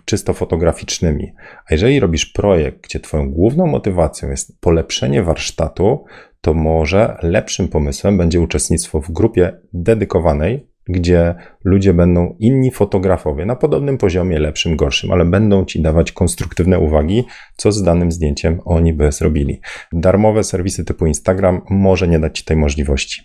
czysto 0.05 0.33
fotograficznymi. 0.33 1.33
A 1.67 1.75
jeżeli 1.75 2.01
robisz 2.01 2.27
projekt, 2.27 2.83
gdzie 2.83 3.01
Twoją 3.01 3.31
główną 3.31 3.67
motywacją 3.67 4.31
jest 4.31 4.61
polepszenie 4.61 5.23
warsztatu, 5.23 6.05
to 6.41 6.55
może 6.55 7.17
lepszym 7.23 7.69
pomysłem 7.69 8.19
będzie 8.19 8.41
uczestnictwo 8.41 9.01
w 9.01 9.11
grupie 9.11 9.61
dedykowanej 9.73 10.70
gdzie 10.93 11.35
ludzie 11.65 11.95
będą 11.95 12.37
inni 12.39 12.71
fotografowie 12.71 13.47
na 13.47 13.57
podobnym 13.57 13.99
poziomie, 13.99 14.39
lepszym, 14.39 14.77
gorszym, 14.77 15.13
ale 15.13 15.25
będą 15.25 15.65
ci 15.65 15.83
dawać 15.83 16.13
konstruktywne 16.13 16.79
uwagi, 16.79 17.25
co 17.57 17.73
z 17.73 17.83
danym 17.83 18.13
zdjęciem 18.13 18.61
oni 18.65 18.93
by 18.93 19.13
zrobili. 19.13 19.61
Darmowe 19.93 20.45
serwisy 20.45 20.85
typu 20.85 21.07
Instagram 21.07 21.61
może 21.71 22.09
nie 22.09 22.19
dać 22.19 22.39
ci 22.39 22.45
tej 22.45 22.57
możliwości. 22.57 23.23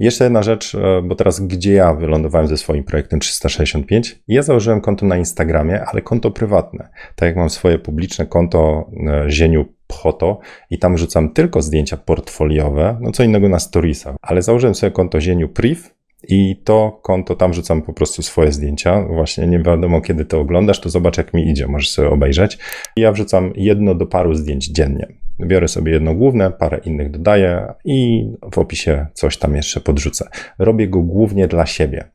Jeszcze 0.00 0.24
jedna 0.24 0.42
rzecz, 0.42 0.74
e, 0.74 1.02
bo 1.02 1.14
teraz 1.14 1.40
gdzie 1.40 1.72
ja 1.72 1.94
wylądowałem 1.94 2.48
ze 2.48 2.56
swoim 2.56 2.84
projektem 2.84 3.20
365? 3.20 4.22
Ja 4.28 4.42
założyłem 4.42 4.80
konto 4.80 5.06
na 5.06 5.16
Instagramie, 5.16 5.84
ale 5.84 6.02
konto 6.02 6.30
prywatne. 6.30 6.88
Tak 7.16 7.26
jak 7.26 7.36
mam 7.36 7.50
swoje 7.50 7.78
publiczne 7.78 8.26
konto 8.26 8.90
e, 9.06 9.30
Zieniu 9.30 9.64
Photo 9.92 10.38
i 10.70 10.78
tam 10.78 10.98
rzucam 10.98 11.32
tylko 11.32 11.62
zdjęcia 11.62 11.96
portfoliowe, 11.96 12.98
no 13.00 13.12
co 13.12 13.22
innego 13.22 13.48
na 13.48 13.58
storiesach, 13.58 14.16
ale 14.22 14.42
założyłem 14.42 14.74
sobie 14.74 14.90
konto 14.90 15.20
Zieniu 15.20 15.48
Priv 15.48 15.80
i 16.22 16.62
to 16.64 17.00
konto, 17.02 17.34
tam 17.34 17.54
rzucam 17.54 17.82
po 17.82 17.92
prostu 17.92 18.22
swoje 18.22 18.52
zdjęcia. 18.52 19.02
Właśnie 19.02 19.46
nie 19.46 19.58
wiadomo, 19.58 20.00
kiedy 20.00 20.24
to 20.24 20.40
oglądasz, 20.40 20.80
to 20.80 20.90
zobacz, 20.90 21.18
jak 21.18 21.34
mi 21.34 21.50
idzie, 21.50 21.66
możesz 21.66 21.90
sobie 21.90 22.10
obejrzeć. 22.10 22.58
I 22.96 23.00
ja 23.00 23.12
wrzucam 23.12 23.52
jedno 23.56 23.94
do 23.94 24.06
paru 24.06 24.34
zdjęć 24.34 24.68
dziennie. 24.68 25.06
Biorę 25.46 25.68
sobie 25.68 25.92
jedno 25.92 26.14
główne, 26.14 26.50
parę 26.50 26.78
innych 26.84 27.10
dodaję 27.10 27.74
i 27.84 28.28
w 28.52 28.58
opisie 28.58 29.06
coś 29.14 29.36
tam 29.36 29.56
jeszcze 29.56 29.80
podrzucę. 29.80 30.28
Robię 30.58 30.88
go 30.88 31.02
głównie 31.02 31.48
dla 31.48 31.66
siebie. 31.66 32.10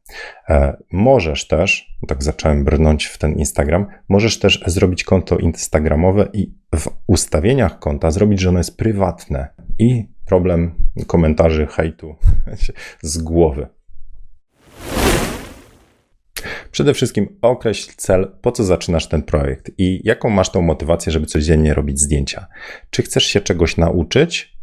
E, 0.50 0.78
możesz 0.92 1.48
też, 1.48 1.98
tak 2.08 2.24
zacząłem 2.24 2.64
brnąć 2.64 3.06
w 3.06 3.18
ten 3.18 3.34
Instagram, 3.34 3.86
możesz 4.10 4.40
też 4.40 4.64
zrobić 4.66 5.04
konto 5.04 5.38
Instagramowe 5.38 6.28
i 6.34 6.54
w 6.76 6.88
ustawieniach 7.08 7.80
konta 7.80 8.12
zrobić, 8.12 8.40
że 8.40 8.50
ono 8.50 8.58
jest 8.60 8.78
prywatne 8.78 9.48
i 9.80 10.08
problem 10.26 10.76
komentarzy, 11.08 11.68
hejtu 11.68 12.16
z 13.02 13.18
głowy. 13.18 13.68
Przede 16.74 16.94
wszystkim 16.94 17.38
określ 17.42 17.92
cel, 17.98 18.32
po 18.42 18.52
co 18.52 18.64
zaczynasz 18.64 19.08
ten 19.08 19.24
projekt 19.24 19.72
i 19.78 20.02
jaką 20.04 20.30
masz 20.30 20.50
tą 20.50 20.62
motywację, 20.62 21.12
żeby 21.12 21.26
codziennie 21.26 21.74
robić 21.74 22.00
zdjęcia. 22.00 22.48
Czy 22.90 23.02
chcesz 23.02 23.26
się 23.26 23.42
czegoś 23.42 23.78
nauczyć, 23.78 24.58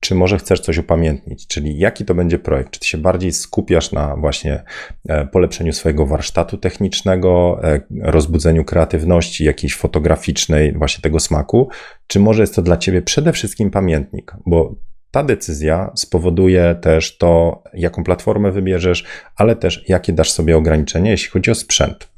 czy 0.00 0.14
może 0.14 0.38
chcesz 0.38 0.60
coś 0.60 0.78
upamiętnić, 0.78 1.46
czyli 1.46 1.78
jaki 1.78 2.04
to 2.04 2.14
będzie 2.14 2.38
projekt? 2.38 2.70
Czy 2.70 2.80
ty 2.80 2.86
się 2.86 2.98
bardziej 2.98 3.32
skupiasz 3.32 3.92
na 3.92 4.16
właśnie 4.16 4.62
e, 5.08 5.26
polepszeniu 5.26 5.72
swojego 5.72 6.06
warsztatu 6.06 6.58
technicznego, 6.58 7.60
e, 7.62 7.80
rozbudzeniu 8.02 8.64
kreatywności 8.64 9.44
jakiejś 9.44 9.76
fotograficznej, 9.76 10.72
właśnie 10.72 11.02
tego 11.02 11.20
smaku, 11.20 11.68
czy 12.06 12.20
może 12.20 12.42
jest 12.42 12.54
to 12.54 12.62
dla 12.62 12.76
ciebie 12.76 13.02
przede 13.02 13.32
wszystkim 13.32 13.70
pamiętnik? 13.70 14.32
Bo 14.46 14.74
ta 15.10 15.22
decyzja 15.22 15.90
spowoduje 15.94 16.74
też 16.80 17.18
to, 17.18 17.62
jaką 17.74 18.04
platformę 18.04 18.52
wybierzesz, 18.52 19.04
ale 19.36 19.56
też 19.56 19.84
jakie 19.88 20.12
dasz 20.12 20.30
sobie 20.30 20.56
ograniczenia, 20.56 21.10
jeśli 21.10 21.30
chodzi 21.30 21.50
o 21.50 21.54
sprzęt. 21.54 22.10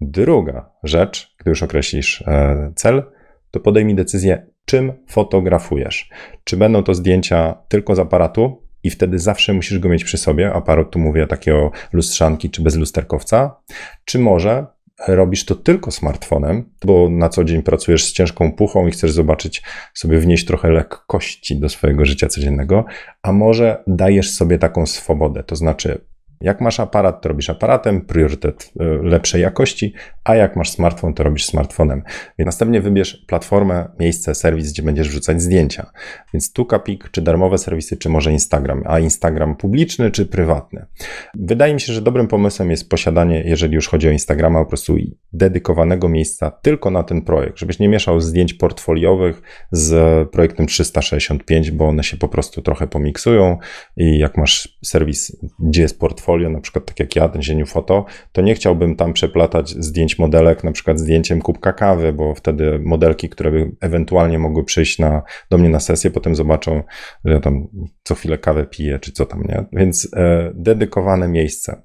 Druga 0.00 0.70
rzecz, 0.82 1.34
gdy 1.38 1.50
już 1.50 1.62
określisz 1.62 2.22
e, 2.26 2.72
cel, 2.76 3.02
to 3.50 3.60
podejmij 3.60 3.94
decyzję, 3.94 4.46
czym 4.64 4.92
fotografujesz. 5.08 6.10
Czy 6.44 6.56
będą 6.56 6.82
to 6.82 6.94
zdjęcia 6.94 7.54
tylko 7.68 7.94
z 7.94 7.98
aparatu, 7.98 8.62
i 8.84 8.90
wtedy 8.90 9.18
zawsze 9.18 9.52
musisz 9.52 9.78
go 9.78 9.88
mieć 9.88 10.04
przy 10.04 10.18
sobie. 10.18 10.52
Aparat, 10.52 10.90
tu 10.90 10.98
mówię 10.98 11.26
takiego 11.26 11.70
lustrzanki 11.92 12.50
czy 12.50 12.62
bez 12.62 12.76
lusterkowca, 12.76 13.56
czy 14.04 14.18
może 14.18 14.66
robisz 15.08 15.44
to 15.44 15.54
tylko 15.54 15.90
smartfonem, 15.90 16.70
bo 16.84 17.08
na 17.10 17.28
co 17.28 17.44
dzień 17.44 17.62
pracujesz 17.62 18.04
z 18.04 18.12
ciężką 18.12 18.52
puchą 18.52 18.86
i 18.86 18.90
chcesz 18.90 19.12
zobaczyć, 19.12 19.62
sobie 19.94 20.18
wnieść 20.18 20.44
trochę 20.44 20.70
lekkości 20.70 21.60
do 21.60 21.68
swojego 21.68 22.04
życia 22.04 22.28
codziennego, 22.28 22.84
a 23.22 23.32
może 23.32 23.82
dajesz 23.86 24.30
sobie 24.30 24.58
taką 24.58 24.86
swobodę, 24.86 25.42
to 25.42 25.56
znaczy 25.56 26.11
jak 26.42 26.60
masz 26.60 26.80
aparat, 26.80 27.22
to 27.22 27.28
robisz 27.28 27.50
aparatem, 27.50 28.00
priorytet 28.00 28.72
e, 28.80 28.84
lepszej 28.84 29.42
jakości, 29.42 29.94
a 30.24 30.34
jak 30.34 30.56
masz 30.56 30.70
smartfon, 30.70 31.14
to 31.14 31.22
robisz 31.22 31.46
smartfonem. 31.46 32.02
Więc 32.38 32.46
następnie 32.46 32.80
wybierz 32.80 33.24
platformę, 33.26 33.88
miejsce, 34.00 34.34
serwis, 34.34 34.72
gdzie 34.72 34.82
będziesz 34.82 35.08
wrzucać 35.08 35.42
zdjęcia. 35.42 35.90
Więc 36.34 36.52
tu 36.52 36.64
Kapik, 36.64 37.10
czy 37.10 37.22
darmowe 37.22 37.58
serwisy, 37.58 37.96
czy 37.96 38.08
może 38.08 38.32
Instagram, 38.32 38.82
a 38.86 38.98
Instagram 38.98 39.56
publiczny, 39.56 40.10
czy 40.10 40.26
prywatny. 40.26 40.86
Wydaje 41.34 41.74
mi 41.74 41.80
się, 41.80 41.92
że 41.92 42.02
dobrym 42.02 42.28
pomysłem 42.28 42.70
jest 42.70 42.90
posiadanie, 42.90 43.42
jeżeli 43.46 43.74
już 43.74 43.88
chodzi 43.88 44.08
o 44.08 44.10
Instagrama, 44.10 44.58
po 44.58 44.66
prostu 44.66 44.96
dedykowanego 45.32 46.08
miejsca 46.08 46.50
tylko 46.50 46.90
na 46.90 47.02
ten 47.02 47.22
projekt, 47.22 47.58
żebyś 47.58 47.78
nie 47.78 47.88
mieszał 47.88 48.20
zdjęć 48.20 48.54
portfoliowych 48.54 49.42
z 49.72 50.30
projektem 50.30 50.66
365, 50.66 51.70
bo 51.70 51.88
one 51.88 52.04
się 52.04 52.16
po 52.16 52.28
prostu 52.28 52.62
trochę 52.62 52.86
pomiksują 52.86 53.58
i 53.96 54.18
jak 54.18 54.36
masz 54.36 54.78
serwis, 54.84 55.36
gdzie 55.58 55.82
jest 55.82 55.98
portfolio, 55.98 56.31
portfolio, 56.32 56.50
na 56.50 56.60
przykład 56.60 56.84
tak 56.84 57.00
jak 57.00 57.16
ja, 57.16 57.28
ten 57.28 57.42
zieniu 57.42 57.66
foto, 57.66 58.04
to 58.32 58.42
nie 58.42 58.54
chciałbym 58.54 58.96
tam 58.96 59.12
przeplatać 59.12 59.70
zdjęć 59.70 60.18
modelek, 60.18 60.64
na 60.64 60.72
przykład 60.72 60.98
zdjęciem 60.98 61.42
kubka 61.42 61.72
kawy, 61.72 62.12
bo 62.12 62.34
wtedy 62.34 62.78
modelki, 62.78 63.28
które 63.28 63.50
by 63.50 63.70
ewentualnie 63.80 64.38
mogły 64.38 64.64
przyjść 64.64 64.98
na, 64.98 65.22
do 65.50 65.58
mnie 65.58 65.68
na 65.68 65.80
sesję, 65.80 66.10
potem 66.10 66.34
zobaczą, 66.34 66.82
że 67.24 67.32
ja 67.32 67.40
tam 67.40 67.68
co 68.02 68.14
chwilę 68.14 68.38
kawę 68.38 68.66
piję, 68.66 68.98
czy 68.98 69.12
co 69.12 69.26
tam, 69.26 69.42
nie? 69.42 69.64
Więc 69.72 70.08
e, 70.16 70.52
dedykowane 70.54 71.28
miejsce. 71.28 71.82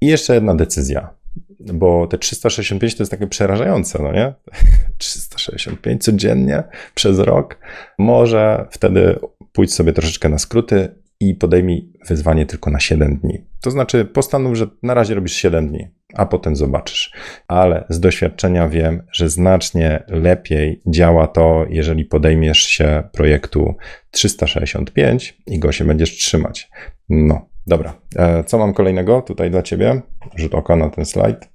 I 0.00 0.06
jeszcze 0.06 0.34
jedna 0.34 0.54
decyzja 0.54 1.20
bo 1.60 2.06
te 2.06 2.18
365 2.18 2.94
to 2.94 3.02
jest 3.02 3.10
takie 3.10 3.26
przerażające, 3.26 4.02
no 4.02 4.12
nie? 4.12 4.34
365 4.98 6.04
codziennie 6.04 6.62
przez 6.94 7.18
rok. 7.18 7.58
Może 7.98 8.66
wtedy 8.70 9.18
pójdź 9.52 9.74
sobie 9.74 9.92
troszeczkę 9.92 10.28
na 10.28 10.38
skróty 10.38 10.99
i 11.20 11.34
podejmij 11.34 11.92
wyzwanie 12.08 12.46
tylko 12.46 12.70
na 12.70 12.80
7 12.80 13.16
dni. 13.16 13.44
To 13.60 13.70
znaczy, 13.70 14.04
postanów, 14.04 14.56
że 14.56 14.66
na 14.82 14.94
razie 14.94 15.14
robisz 15.14 15.32
7 15.32 15.68
dni, 15.68 15.88
a 16.14 16.26
potem 16.26 16.56
zobaczysz. 16.56 17.12
Ale 17.48 17.84
z 17.88 18.00
doświadczenia 18.00 18.68
wiem, 18.68 19.02
że 19.12 19.28
znacznie 19.28 20.04
lepiej 20.08 20.80
działa 20.86 21.26
to, 21.26 21.66
jeżeli 21.68 22.04
podejmiesz 22.04 22.62
się 22.62 23.02
projektu 23.12 23.74
365 24.10 25.36
i 25.46 25.58
go 25.58 25.72
się 25.72 25.84
będziesz 25.84 26.16
trzymać. 26.16 26.70
No, 27.08 27.48
dobra. 27.66 28.00
E, 28.16 28.44
co 28.44 28.58
mam 28.58 28.74
kolejnego 28.74 29.22
tutaj 29.22 29.50
dla 29.50 29.62
Ciebie? 29.62 30.02
Rzut 30.36 30.54
oka 30.54 30.76
na 30.76 30.90
ten 30.90 31.04
slajd. 31.04 31.48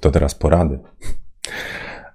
To 0.00 0.10
teraz 0.10 0.34
porady. 0.34 0.78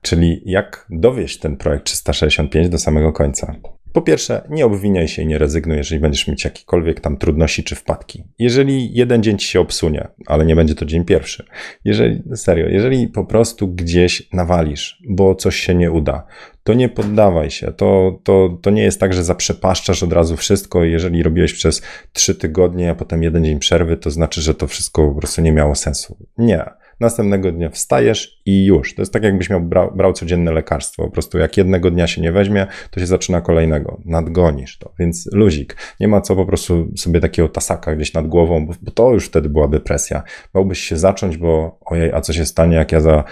Czyli 0.01 0.41
jak 0.45 0.87
dowieść 0.89 1.39
ten 1.39 1.57
projekt 1.57 1.85
365 1.85 2.69
do 2.69 2.77
samego 2.77 3.13
końca. 3.13 3.55
Po 3.93 4.01
pierwsze, 4.01 4.41
nie 4.49 4.65
obwiniaj 4.65 5.07
się 5.07 5.21
i 5.21 5.25
nie 5.25 5.37
rezygnuj, 5.37 5.77
jeżeli 5.77 6.01
będziesz 6.01 6.27
mieć 6.27 6.43
jakiekolwiek 6.43 6.99
tam 6.99 7.17
trudności 7.17 7.63
czy 7.63 7.75
wpadki. 7.75 8.23
Jeżeli 8.39 8.93
jeden 8.93 9.23
dzień 9.23 9.37
ci 9.37 9.47
się 9.47 9.59
obsunie, 9.59 10.07
ale 10.25 10.45
nie 10.45 10.55
będzie 10.55 10.75
to 10.75 10.85
dzień 10.85 11.05
pierwszy. 11.05 11.45
Jeżeli, 11.85 12.23
serio, 12.35 12.67
jeżeli 12.69 13.07
po 13.07 13.25
prostu 13.25 13.67
gdzieś 13.67 14.29
nawalisz, 14.33 15.01
bo 15.09 15.35
coś 15.35 15.55
się 15.55 15.75
nie 15.75 15.91
uda, 15.91 16.25
to 16.63 16.73
nie 16.73 16.89
poddawaj 16.89 17.51
się. 17.51 17.71
To, 17.71 18.19
to, 18.23 18.57
to 18.61 18.69
nie 18.69 18.83
jest 18.83 18.99
tak, 18.99 19.13
że 19.13 19.23
zaprzepaszczasz 19.23 20.03
od 20.03 20.13
razu 20.13 20.37
wszystko. 20.37 20.83
Jeżeli 20.83 21.23
robiłeś 21.23 21.53
przez 21.53 21.81
trzy 22.13 22.35
tygodnie, 22.35 22.89
a 22.89 22.95
potem 22.95 23.23
jeden 23.23 23.45
dzień 23.45 23.59
przerwy, 23.59 23.97
to 23.97 24.11
znaczy, 24.11 24.41
że 24.41 24.55
to 24.55 24.67
wszystko 24.67 25.07
po 25.07 25.15
prostu 25.15 25.41
nie 25.41 25.51
miało 25.51 25.75
sensu. 25.75 26.17
Nie 26.37 26.65
następnego 27.01 27.51
dnia 27.51 27.69
wstajesz 27.69 28.41
i 28.45 28.65
już. 28.65 28.95
To 28.95 29.01
jest 29.01 29.13
tak, 29.13 29.23
jakbyś 29.23 29.49
miał 29.49 29.61
brał, 29.61 29.91
brał 29.95 30.13
codzienne 30.13 30.51
lekarstwo. 30.51 31.03
Po 31.03 31.11
prostu 31.11 31.37
jak 31.37 31.57
jednego 31.57 31.91
dnia 31.91 32.07
się 32.07 32.21
nie 32.21 32.31
weźmie, 32.31 32.67
to 32.91 32.99
się 32.99 33.05
zaczyna 33.05 33.41
kolejnego. 33.41 34.01
Nadgonisz 34.05 34.77
to. 34.77 34.93
Więc 34.99 35.29
luzik. 35.33 35.77
Nie 35.99 36.07
ma 36.07 36.21
co 36.21 36.35
po 36.35 36.45
prostu 36.45 36.91
sobie 36.97 37.19
takiego 37.19 37.49
tasaka 37.49 37.95
gdzieś 37.95 38.13
nad 38.13 38.27
głową, 38.27 38.65
bo, 38.65 38.73
bo 38.81 38.91
to 38.91 39.13
już 39.13 39.25
wtedy 39.25 39.49
byłaby 39.49 39.79
presja. 39.79 40.23
Bałbyś 40.53 40.79
się 40.79 40.97
zacząć, 40.97 41.37
bo 41.37 41.79
ojej, 41.85 42.11
a 42.11 42.21
co 42.21 42.33
się 42.33 42.45
stanie, 42.45 42.75
jak 42.75 42.91
ja 42.91 43.01
za 43.01 43.23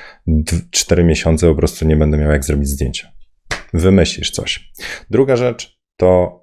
4 0.71 1.03
miesiące 1.03 1.47
po 1.47 1.55
prostu 1.55 1.85
nie 1.85 1.95
będę 1.95 2.17
miał 2.17 2.31
jak 2.31 2.45
zrobić 2.45 2.69
zdjęcia. 2.69 3.11
Wymyślisz 3.73 4.31
coś. 4.31 4.71
Druga 5.09 5.35
rzecz 5.35 5.79
to 5.97 6.38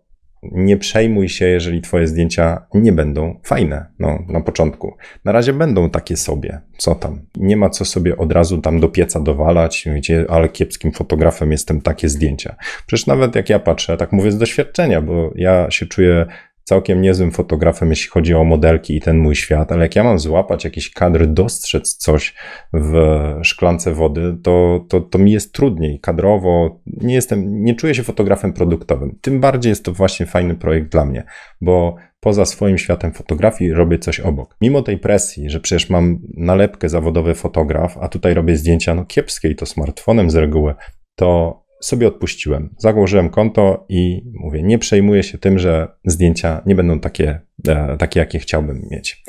nie 0.52 0.76
przejmuj 0.76 1.28
się, 1.28 1.46
jeżeli 1.46 1.80
twoje 1.80 2.06
zdjęcia 2.06 2.66
nie 2.74 2.92
będą 2.92 3.40
fajne 3.42 3.87
no, 3.98 4.18
na 4.28 4.40
początku. 4.40 4.96
Na 5.24 5.32
razie 5.32 5.52
będą 5.52 5.90
takie 5.90 6.16
sobie, 6.16 6.61
co 6.78 6.94
tam. 6.94 7.20
Nie 7.37 7.56
ma 7.56 7.70
co 7.70 7.85
sobie 7.85 8.16
od 8.16 8.32
razu 8.32 8.61
tam 8.61 8.80
do 8.80 8.88
pieca 8.88 9.20
dowalać, 9.20 9.85
ale 10.28 10.48
kiepskim 10.48 10.92
fotografem 10.92 11.52
jestem 11.52 11.80
takie 11.80 12.09
zdjęcia. 12.09 12.56
Przecież 12.87 13.06
nawet 13.06 13.37
jak 13.37 13.50
ja 13.50 13.59
patrzę, 13.59 13.96
tak 13.96 14.12
mówię 14.12 14.30
z 14.30 14.38
doświadczenia, 14.38 15.00
bo 15.00 15.32
ja 15.35 15.70
się 15.70 15.87
czuję 15.87 16.26
całkiem 16.68 17.02
niezłym 17.02 17.31
fotografem, 17.31 17.90
jeśli 17.90 18.11
chodzi 18.11 18.35
o 18.35 18.44
modelki 18.44 18.96
i 18.96 19.00
ten 19.00 19.18
mój 19.18 19.37
świat, 19.37 19.72
ale 19.72 19.83
jak 19.83 19.96
ja 19.96 20.05
mam 20.05 20.18
złapać 20.18 20.64
jakiś 20.64 20.90
kadr, 20.90 21.26
dostrzec 21.26 21.96
coś 21.96 22.35
w 22.72 22.94
szklance 23.42 23.92
wody, 23.92 24.37
to, 24.42 24.85
to, 24.88 25.00
to 25.00 25.18
mi 25.18 25.33
jest 25.33 25.52
trudniej 25.52 26.00
kadrowo. 26.00 26.81
Nie 26.87 27.14
jestem, 27.14 27.64
nie 27.64 27.74
czuję 27.74 27.94
się 27.94 28.02
fotografem 28.02 28.52
produktowym. 28.52 29.18
Tym 29.20 29.40
bardziej 29.40 29.70
jest 29.70 29.85
to 29.85 29.92
właśnie 29.92 30.26
fajny 30.26 30.55
projekt 30.55 30.92
dla 30.92 31.05
mnie, 31.05 31.24
bo 31.61 31.96
poza 32.20 32.44
swoim 32.44 32.79
światem 32.79 33.12
fotografii 33.12 33.72
robię 33.72 33.98
coś 33.98 34.20
obok. 34.20 34.57
Mimo 34.61 34.83
tej 34.83 34.98
presji, 34.98 35.50
że 35.50 35.61
przecież 35.61 35.90
mam 35.90 36.18
nalepkę 36.37 36.88
zawodowy 36.88 37.35
fotograf, 37.35 37.98
a 38.00 38.09
tutaj 38.09 38.35
robię 38.35 38.57
zdjęcia 38.57 38.94
no 38.94 39.05
kiepskie 39.05 39.48
i 39.48 39.57
to 39.57 39.66
smartfonem 39.66 40.31
z 40.31 40.35
reguły, 40.35 40.74
to 41.14 41.65
sobie 41.80 42.08
odpuściłem. 42.08 42.74
Założyłem 42.78 43.30
konto 43.30 43.86
i 43.88 44.22
mówię, 44.34 44.62
nie 44.62 44.78
przejmuję 44.78 45.22
się 45.22 45.38
tym, 45.38 45.58
że 45.58 45.88
zdjęcia 46.04 46.62
nie 46.66 46.74
będą 46.74 47.00
takie 47.00 47.40
e, 47.68 47.96
takie, 47.98 48.20
jakie 48.20 48.38
chciałbym 48.38 48.88
mieć. 48.90 49.22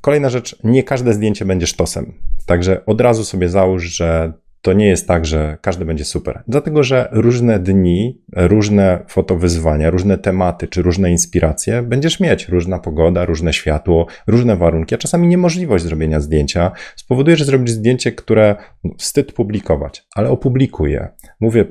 Kolejna 0.00 0.30
rzecz, 0.30 0.56
nie 0.64 0.82
każde 0.82 1.12
zdjęcie 1.12 1.44
będzie 1.44 1.66
sztosem. 1.66 2.14
Także 2.46 2.84
od 2.86 3.00
razu 3.00 3.24
sobie 3.24 3.48
załóż, 3.48 3.84
że 3.84 4.32
to 4.62 4.72
nie 4.72 4.86
jest 4.86 5.08
tak, 5.08 5.26
że 5.26 5.58
każdy 5.60 5.84
będzie 5.84 6.04
super. 6.04 6.42
Dlatego, 6.48 6.82
że 6.82 7.08
różne 7.12 7.58
dni, 7.58 8.22
różne 8.36 9.04
fotowyzwania, 9.08 9.90
różne 9.90 10.18
tematy 10.18 10.68
czy 10.68 10.82
różne 10.82 11.10
inspiracje 11.10 11.82
będziesz 11.82 12.20
mieć. 12.20 12.48
Różna 12.48 12.78
pogoda, 12.78 13.24
różne 13.24 13.52
światło, 13.52 14.06
różne 14.26 14.56
warunki, 14.56 14.94
a 14.94 14.98
czasami 14.98 15.28
niemożliwość 15.28 15.84
zrobienia 15.84 16.20
zdjęcia 16.20 16.72
spowoduje, 16.96 17.36
że 17.36 17.44
zrobisz 17.44 17.70
zdjęcie, 17.70 18.12
które 18.12 18.56
wstyd 18.98 19.32
publikować, 19.32 20.06
ale 20.14 20.30
opublikuj 20.30 20.92
je. 20.92 21.08
Mówię, 21.40 21.64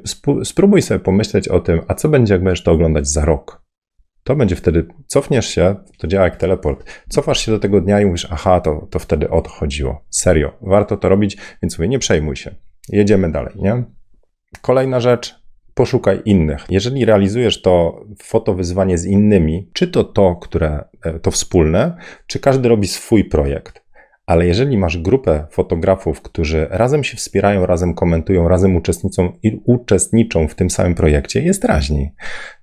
spróbuj 0.43 0.81
sobie 0.81 0.99
pomyśleć 0.99 1.47
o 1.47 1.59
tym, 1.59 1.81
a 1.87 1.93
co 1.93 2.09
będzie, 2.09 2.33
jak 2.33 2.43
będziesz 2.43 2.63
to 2.63 2.71
oglądać 2.71 3.07
za 3.07 3.25
rok. 3.25 3.67
To 4.23 4.35
będzie 4.35 4.55
wtedy, 4.55 4.87
cofniesz 5.07 5.47
się, 5.47 5.75
to 5.97 6.07
działa 6.07 6.25
jak 6.25 6.35
teleport, 6.35 6.83
cofasz 7.09 7.45
się 7.45 7.51
do 7.51 7.59
tego 7.59 7.81
dnia 7.81 8.01
i 8.01 8.05
mówisz, 8.05 8.27
aha, 8.31 8.61
to, 8.61 8.87
to 8.91 8.99
wtedy 8.99 9.29
o 9.29 9.41
to 9.41 9.49
chodziło. 9.49 10.05
Serio, 10.09 10.57
warto 10.61 10.97
to 10.97 11.09
robić, 11.09 11.37
więc 11.61 11.77
mówię, 11.77 11.87
nie 11.87 11.99
przejmuj 11.99 12.35
się. 12.35 12.55
Jedziemy 12.89 13.31
dalej, 13.31 13.53
nie? 13.55 13.83
Kolejna 14.61 14.99
rzecz, 14.99 15.35
poszukaj 15.73 16.21
innych. 16.25 16.65
Jeżeli 16.69 17.05
realizujesz 17.05 17.61
to 17.61 18.05
fotowyzwanie 18.23 18.97
z 18.97 19.05
innymi, 19.05 19.69
czy 19.73 19.87
to 19.87 20.03
to, 20.03 20.35
które 20.35 20.85
e, 21.03 21.19
to 21.19 21.31
wspólne, 21.31 21.97
czy 22.27 22.39
każdy 22.39 22.69
robi 22.69 22.87
swój 22.87 23.25
projekt, 23.25 23.83
ale 24.27 24.47
jeżeli 24.47 24.77
masz 24.77 24.97
grupę 24.97 25.47
fotografów, 25.51 26.21
którzy 26.21 26.67
razem 26.69 27.03
się 27.03 27.17
wspierają, 27.17 27.65
razem 27.65 27.93
komentują, 27.93 28.47
razem 28.47 28.75
uczestniczą 28.75 29.31
uczestniczą 29.65 30.47
w 30.47 30.55
tym 30.55 30.69
samym 30.69 30.95
projekcie, 30.95 31.41
jest 31.41 31.63
raźniej. 31.63 32.11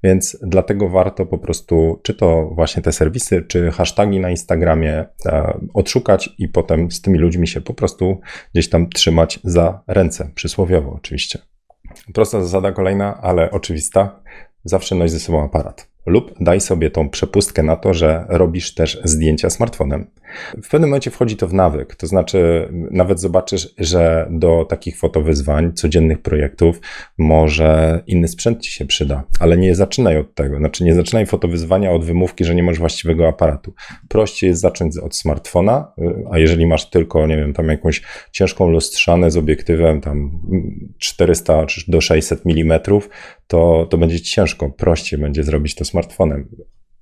Więc 0.02 0.38
dlatego 0.42 0.88
warto 0.88 1.26
po 1.26 1.38
prostu, 1.38 2.00
czy 2.02 2.14
to 2.14 2.50
właśnie 2.54 2.82
te 2.82 2.92
serwisy, 2.92 3.42
czy 3.42 3.70
hashtagi 3.70 4.20
na 4.20 4.30
Instagramie 4.30 5.04
e, 5.26 5.58
odszukać 5.74 6.30
i 6.38 6.48
potem 6.48 6.90
z 6.90 7.00
tymi 7.00 7.18
ludźmi 7.18 7.48
się 7.48 7.60
po 7.60 7.74
prostu 7.74 8.20
gdzieś 8.54 8.68
tam 8.68 8.88
trzymać 8.88 9.40
za 9.44 9.82
ręce, 9.86 10.30
przysłowiowo 10.34 10.92
oczywiście. 10.92 11.38
Prosta 12.14 12.42
zasada 12.42 12.72
kolejna, 12.72 13.20
ale 13.22 13.50
oczywista. 13.50 14.20
Zawsze 14.64 14.94
noś 14.94 15.10
ze 15.10 15.20
sobą 15.20 15.44
aparat 15.44 15.94
lub 16.06 16.34
daj 16.40 16.60
sobie 16.60 16.90
tą 16.90 17.10
przepustkę 17.10 17.62
na 17.62 17.76
to, 17.76 17.94
że 17.94 18.26
robisz 18.28 18.74
też 18.74 19.00
zdjęcia 19.04 19.50
smartfonem. 19.50 20.06
W 20.62 20.68
pewnym 20.68 20.90
momencie 20.90 21.10
wchodzi 21.10 21.36
to 21.36 21.48
w 21.48 21.54
nawyk, 21.54 21.96
to 21.96 22.06
znaczy 22.06 22.68
nawet 22.90 23.20
zobaczysz, 23.20 23.74
że 23.78 24.28
do 24.30 24.64
takich 24.64 24.98
fotowyzwań, 24.98 25.72
codziennych 25.72 26.22
projektów 26.22 26.80
może 27.18 28.02
inny 28.06 28.28
sprzęt 28.28 28.60
ci 28.60 28.72
się 28.72 28.86
przyda, 28.86 29.24
ale 29.40 29.56
nie 29.56 29.74
zaczynaj 29.74 30.18
od 30.18 30.34
tego, 30.34 30.58
znaczy 30.58 30.84
nie 30.84 30.94
zaczynaj 30.94 31.26
fotowyzwania 31.26 31.92
od 31.92 32.04
wymówki, 32.04 32.44
że 32.44 32.54
nie 32.54 32.62
masz 32.62 32.78
właściwego 32.78 33.28
aparatu. 33.28 33.74
Prościej 34.08 34.48
jest 34.48 34.60
zacząć 34.60 34.98
od 34.98 35.16
smartfona, 35.16 35.92
a 36.30 36.38
jeżeli 36.38 36.66
masz 36.66 36.90
tylko, 36.90 37.26
nie 37.26 37.36
wiem, 37.36 37.52
tam 37.52 37.68
jakąś 37.68 38.02
ciężką 38.32 38.68
lustrzanę 38.68 39.30
z 39.30 39.36
obiektywem 39.36 40.00
tam 40.00 40.40
400 40.98 41.66
do 41.88 42.00
600 42.00 42.42
mm, 42.46 42.80
to, 43.46 43.86
to 43.90 43.98
będzie 43.98 44.20
ciężko, 44.20 44.70
prościej 44.70 45.20
będzie 45.20 45.44
zrobić 45.44 45.74
to 45.74 45.84
smartfonem. 45.84 46.48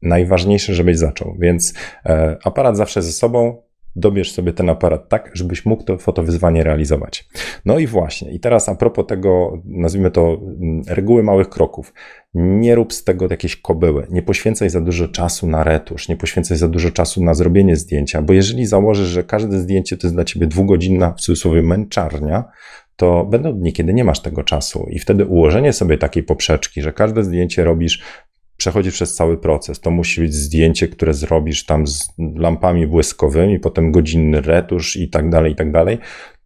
Najważniejsze, 0.02 0.74
żebyś 0.74 0.98
zaczął, 0.98 1.36
więc 1.38 1.74
e, 2.06 2.36
aparat 2.44 2.76
zawsze 2.76 3.02
ze 3.02 3.12
sobą, 3.12 3.62
dobierz 3.96 4.32
sobie 4.32 4.52
ten 4.52 4.70
aparat 4.70 5.08
tak, 5.08 5.30
żebyś 5.34 5.66
mógł 5.66 5.84
to 5.84 5.98
fotowyzwanie 5.98 6.64
realizować. 6.64 7.28
No 7.64 7.78
i 7.78 7.86
właśnie, 7.86 8.32
i 8.32 8.40
teraz 8.40 8.68
a 8.68 8.74
propos 8.74 9.06
tego, 9.06 9.62
nazwijmy 9.64 10.10
to 10.10 10.40
mm, 10.60 10.82
reguły 10.88 11.22
małych 11.22 11.48
kroków. 11.48 11.92
Nie 12.34 12.74
rób 12.74 12.92
z 12.92 13.04
tego 13.04 13.26
jakieś 13.30 13.56
kobyły, 13.56 14.06
nie 14.10 14.22
poświęcaj 14.22 14.70
za 14.70 14.80
dużo 14.80 15.08
czasu 15.08 15.46
na 15.46 15.64
retusz, 15.64 16.08
nie 16.08 16.16
poświęcaj 16.16 16.56
za 16.56 16.68
dużo 16.68 16.90
czasu 16.90 17.24
na 17.24 17.34
zrobienie 17.34 17.76
zdjęcia, 17.76 18.22
bo 18.22 18.32
jeżeli 18.32 18.66
założysz, 18.66 19.08
że 19.08 19.24
każde 19.24 19.58
zdjęcie 19.58 19.96
to 19.96 20.06
jest 20.06 20.16
dla 20.16 20.24
ciebie 20.24 20.46
dwugodzinna, 20.46 21.12
w 21.12 21.20
cudzysłowie, 21.20 21.62
męczarnia, 21.62 22.44
to 22.96 23.24
będą 23.24 23.52
dni, 23.52 23.72
kiedy 23.72 23.94
nie 23.94 24.04
masz 24.04 24.20
tego 24.20 24.42
czasu. 24.42 24.86
I 24.90 24.98
wtedy 24.98 25.26
ułożenie 25.26 25.72
sobie 25.72 25.98
takiej 25.98 26.22
poprzeczki, 26.22 26.82
że 26.82 26.92
każde 26.92 27.24
zdjęcie 27.24 27.64
robisz 27.64 28.02
przechodzisz 28.62 28.94
przez 28.94 29.14
cały 29.14 29.38
proces. 29.38 29.80
To 29.80 29.90
musi 29.90 30.20
być 30.20 30.34
zdjęcie, 30.34 30.88
które 30.88 31.14
zrobisz 31.14 31.66
tam 31.66 31.86
z 31.86 32.08
lampami 32.36 32.86
błyskowymi, 32.86 33.60
potem 33.60 33.92
godzinny 33.92 34.40
retusz 34.40 34.96
i 34.96 35.10
tak 35.10 35.30
dalej, 35.30 35.52
i 35.52 35.54
tak 35.56 35.72
dalej. 35.72 35.98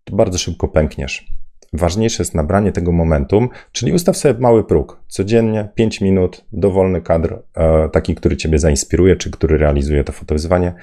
To 0.05 0.16
bardzo 0.16 0.38
szybko 0.38 0.68
pękniesz. 0.68 1.26
Ważniejsze 1.72 2.22
jest 2.22 2.35
nabranie 2.35 2.72
tego 2.72 2.92
momentum, 2.92 3.48
czyli 3.72 3.92
ustaw 3.92 4.16
sobie 4.16 4.40
mały 4.40 4.64
próg. 4.64 5.00
Codziennie 5.09 5.68
5 5.74 6.00
minut, 6.00 6.44
dowolny 6.52 7.02
kadr, 7.02 7.42
e, 7.55 7.88
taki, 7.88 8.14
który 8.14 8.37
Ciebie 8.37 8.59
zainspiruje, 8.59 9.16
czy 9.16 9.31
który 9.31 9.59
realizuje 9.59 10.05
to 10.05 10.12
fotowyzwanie. 10.12 10.74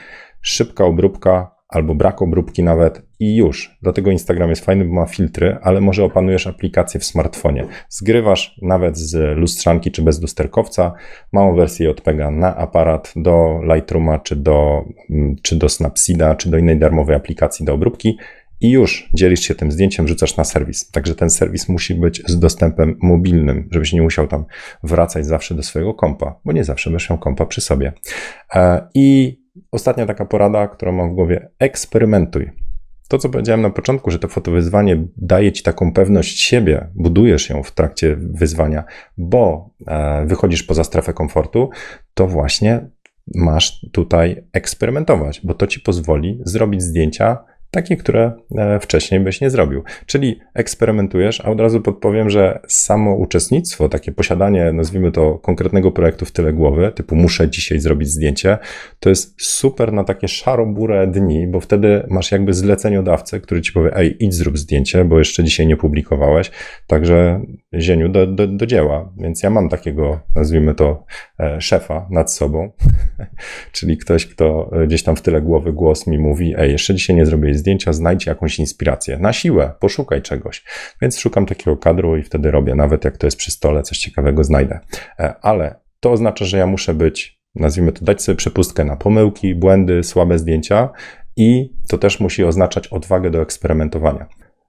Szybka 0.42 0.86
obróbka, 0.86 1.53
albo 1.74 1.96
brak 1.96 2.22
obróbki 2.22 2.64
nawet 2.64 3.02
i 3.20 3.36
już. 3.36 3.78
Do 3.82 3.94
tego 3.94 4.12
Instagram 4.12 4.50
jest 4.50 4.66
fajny, 4.66 4.86
bo 4.86 4.94
ma 4.94 5.06
filtry, 5.06 5.58
ale 5.62 5.82
może 5.82 6.04
opanujesz 6.04 6.48
aplikację 6.48 7.00
w 7.00 7.06
smartfonie. 7.06 7.66
Zgrywasz 7.90 8.60
nawet 8.62 8.98
z 8.98 9.38
lustrzanki 9.38 9.92
czy 9.92 10.02
bez 10.02 10.22
lusterkowca 10.22 10.94
małą 11.32 11.56
wersję 11.56 11.90
JPEGa 11.90 12.32
na 12.32 12.56
aparat 12.56 13.14
do 13.16 13.62
Lightrooma 13.74 14.20
czy 14.20 14.36
do, 14.36 14.86
mm, 15.10 15.36
czy 15.42 15.56
do 15.56 15.70
Snapseeda 15.70 16.36
czy 16.36 16.50
do 16.50 16.58
innej 16.58 16.80
darmowej 16.80 17.16
aplikacji 17.16 17.66
do 17.66 17.74
obróbki 17.74 18.18
i 18.62 18.70
już 18.70 19.10
dzielisz 19.14 19.40
się 19.40 19.56
tym 19.56 19.72
zdjęciem, 19.72 20.08
rzucasz 20.08 20.38
na 20.38 20.44
serwis. 20.44 20.92
Także 20.92 21.16
ten 21.16 21.30
serwis 21.30 21.70
musi 21.70 21.96
być 21.96 22.24
z 22.28 22.40
dostępem 22.40 22.98
mobilnym, 23.02 23.68
żebyś 23.72 23.94
nie 23.94 24.02
musiał 24.02 24.28
tam 24.28 24.46
wracać 24.84 25.26
zawsze 25.26 25.56
do 25.56 25.64
swojego 25.64 25.94
kompa, 25.94 26.36
bo 26.46 26.52
nie 26.52 26.64
zawsze 26.64 26.90
będziesz 26.90 27.10
miał 27.10 27.20
kompa 27.20 27.46
przy 27.46 27.62
sobie. 27.62 27.94
E, 28.56 28.88
I 28.94 29.38
ostatnia 29.72 30.06
taka 30.06 30.26
porada, 30.26 30.68
którą 30.68 30.92
mam 30.92 31.12
w 31.12 31.14
głowie, 31.14 31.50
eksperymentuj. 31.60 32.52
To, 33.08 33.18
co 33.18 33.30
powiedziałem 33.30 33.62
na 33.62 33.70
początku, 33.70 34.12
że 34.12 34.20
to 34.20 34.28
fotowyzwanie 34.28 35.04
daje 35.18 35.52
ci 35.52 35.64
taką 35.64 35.94
pewność 35.94 36.40
siebie, 36.40 36.88
budujesz 36.96 37.50
ją 37.50 37.64
w 37.64 37.72
trakcie 37.72 38.16
wyzwania, 38.20 38.84
bo 39.18 39.70
e, 39.88 40.26
wychodzisz 40.26 40.64
poza 40.64 40.84
strefę 40.84 41.14
komfortu, 41.14 41.70
to 42.14 42.28
właśnie 42.28 42.90
masz 43.36 43.86
tutaj 43.92 44.44
eksperymentować, 44.54 45.42
bo 45.44 45.54
to 45.54 45.68
ci 45.68 45.80
pozwoli 45.80 46.42
zrobić 46.46 46.82
zdjęcia, 46.82 47.38
takie, 47.74 47.98
które 47.98 48.32
e, 48.56 48.80
wcześniej 48.80 49.20
byś 49.22 49.42
nie 49.42 49.50
zrobił. 49.50 49.84
Czyli 50.06 50.40
eksperymentujesz, 50.54 51.42
a 51.42 51.50
od 51.50 51.60
razu 51.60 51.82
podpowiem, 51.82 52.30
że 52.30 52.60
samo 52.68 53.16
uczestnictwo, 53.16 53.90
takie 53.90 54.12
posiadanie, 54.12 54.72
nazwijmy 54.74 55.12
to, 55.12 55.40
konkretnego 55.40 55.92
projektu 55.92 56.26
w 56.26 56.32
tyle 56.32 56.54
głowy, 56.54 56.92
typu 56.96 57.16
muszę 57.16 57.50
dzisiaj 57.50 57.80
zrobić 57.80 58.10
zdjęcie, 58.10 58.58
to 59.00 59.10
jest 59.10 59.42
super 59.42 59.94
na 59.94 60.04
takie 60.04 60.28
szarobure 60.28 61.08
dni, 61.08 61.48
bo 61.48 61.60
wtedy 61.60 62.04
masz 62.10 62.32
jakby 62.32 62.54
zleceniodawcę, 62.54 63.40
który 63.40 63.62
ci 63.62 63.72
powie, 63.72 63.96
ej, 63.96 64.24
idź 64.24 64.34
zrób 64.34 64.58
zdjęcie, 64.58 65.06
bo 65.06 65.20
jeszcze 65.20 65.44
dzisiaj 65.44 65.68
nie 65.68 65.78
publikowałeś, 65.78 66.52
także 66.88 67.42
zieniu 67.80 68.10
do, 68.10 68.28
do, 68.28 68.48
do 68.48 68.66
dzieła. 68.66 69.14
Więc 69.18 69.44
ja 69.44 69.50
mam 69.50 69.70
takiego, 69.70 70.20
nazwijmy 70.36 70.76
to, 70.76 71.06
e, 71.40 71.62
szefa 71.62 72.08
nad 72.10 72.34
sobą, 72.34 72.72
czyli 73.72 73.98
ktoś, 73.98 74.26
kto 74.26 74.72
gdzieś 74.88 75.04
tam 75.04 75.16
w 75.16 75.22
tyle 75.22 75.42
głowy 75.42 75.74
głos 75.74 76.08
mi 76.08 76.20
mówi, 76.20 76.54
ej, 76.58 76.72
jeszcze 76.72 76.96
dzisiaj 76.96 77.16
nie 77.16 77.26
zrobiłeś 77.26 77.58
zdjęcia, 77.58 77.94
znajdź 77.94 78.26
jakąś 78.26 78.60
inspirację. 78.60 79.18
Na 79.18 79.34
siłę, 79.34 79.74
poszukaj 79.80 80.22
czegoś. 80.22 80.64
Więc 81.02 81.20
szukam 81.20 81.46
takiego 81.46 81.78
kadru 81.78 82.18
i 82.18 82.24
wtedy 82.24 82.52
robię, 82.52 82.76
nawet 82.76 83.06
jak 83.06 83.18
to 83.18 83.28
jest 83.28 83.38
przy 83.38 83.52
stole, 83.52 83.84
coś 83.84 83.98
ciekawego 83.98 84.44
znajdę. 84.44 84.80
E, 85.20 85.36
ale 85.42 85.76
to 86.00 86.12
oznacza, 86.12 86.46
że 86.46 86.58
ja 86.58 86.68
muszę 86.68 86.94
być, 86.94 87.40
nazwijmy 87.56 87.92
to, 87.92 88.06
dać 88.06 88.22
sobie 88.22 88.36
przepustkę 88.36 88.84
na 88.86 88.96
pomyłki, 88.96 89.56
błędy, 89.56 90.04
słabe 90.04 90.40
zdjęcia 90.40 90.90
i 91.38 91.74
to 91.88 91.98
też 91.98 92.20
musi 92.20 92.44
oznaczać 92.44 92.88
odwagę 92.88 93.32
do 93.32 93.42
eksperymentowania. 93.42 94.26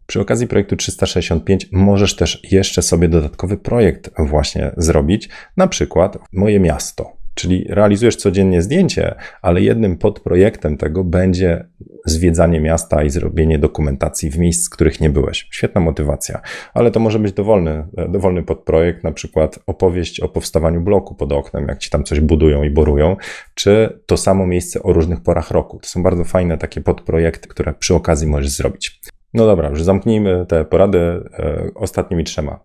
Przy 0.07 0.21
okazji 0.21 0.47
projektu 0.47 0.77
365 0.77 1.69
możesz 1.73 2.17
też 2.17 2.53
jeszcze 2.53 2.83
sobie 2.83 3.09
dodatkowy 3.09 3.57
projekt 3.57 4.11
właśnie 4.19 4.71
zrobić, 4.77 5.29
na 5.57 5.67
przykład 5.67 6.19
moje 6.33 6.61
miasto. 6.61 7.13
Czyli 7.35 7.67
realizujesz 7.69 8.17
codziennie 8.17 8.63
zdjęcie, 8.63 9.15
ale 9.43 9.61
jednym 9.61 9.99
podprojektem 9.99 10.77
tego 10.77 11.05
będzie 11.05 11.65
zwiedzanie 12.07 12.61
miasta 12.61 13.05
i 13.05 13.11
zrobienie 13.11 13.59
dokumentacji 13.59 14.31
w 14.31 14.39
miejsc, 14.39 14.67
w 14.67 14.71
których 14.71 15.01
nie 15.01 15.11
byłeś. 15.11 15.49
Świetna 15.51 15.81
motywacja, 15.81 16.41
ale 16.75 16.91
to 16.91 17.01
może 17.01 17.19
być 17.19 17.33
dowolny, 17.33 17.87
dowolny 18.09 18.43
podprojekt, 18.43 19.05
na 19.05 19.13
przykład 19.13 19.59
opowieść 19.67 20.21
o 20.21 20.29
powstawaniu 20.29 20.81
bloku 20.81 21.15
pod 21.15 21.33
oknem, 21.33 21.69
jak 21.69 21.79
ci 21.79 21.91
tam 21.91 22.05
coś 22.05 22.21
budują 22.21 22.63
i 22.63 22.71
borują, 22.71 23.17
czy 23.55 24.01
to 24.07 24.17
samo 24.17 24.47
miejsce 24.47 24.83
o 24.83 24.93
różnych 24.93 25.21
porach 25.21 25.51
roku. 25.51 25.79
To 25.79 25.89
są 25.89 26.03
bardzo 26.03 26.25
fajne 26.25 26.59
takie 26.59 26.81
podprojekty, 26.81 27.49
które 27.49 27.75
przy 27.75 27.95
okazji 27.95 28.27
możesz 28.27 28.51
zrobić. 28.51 29.01
No 29.35 29.47
dobra, 29.47 29.69
już 29.69 29.83
zamknijmy 29.83 30.47
te 30.49 30.65
porady 30.65 30.99
e, 30.99 31.71
ostatnimi 31.75 32.25
trzema. 32.25 32.61